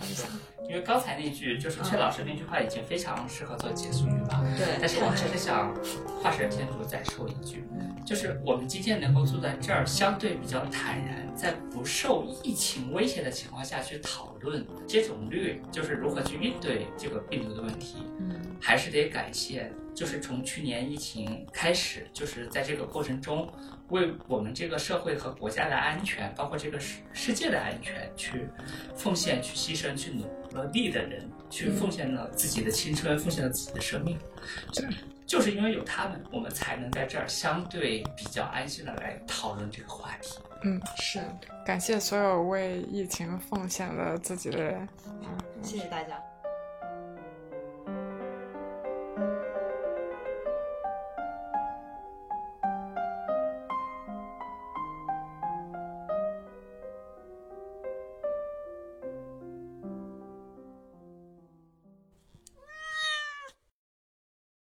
[0.69, 4.45] 因为刚才那句就是崔老师那句话已经非常适合做结束语了。
[4.57, 5.75] 对，但是我还是想
[6.23, 7.65] 画蛇添足再说一句，
[8.07, 23.53] 就是我们今天能够坐在这儿，相对比较坦然，在不受疫情威胁的情况下去讨论接种率，就是如何去应对这个病毒的问题，嗯还是得感谢，就是从去年疫情开始，就是在这个过程中，
[23.93, 28.49] 为我们这个社会和国家的安全，包括这个世世界的安全，去
[28.97, 34.19] 奉献、去牺牲、去努力的人，去奉献了自己的青春，奉献了自己的生命。
[34.73, 34.83] 就
[35.27, 40.39] 就是因为有他们，我们才能在这儿相对比较安心的来讨论这个话题。
[40.65, 41.21] 嗯，是，
[41.65, 44.89] 感谢所有为疫情奉献了自己的人。
[45.63, 46.19] 谢谢大家。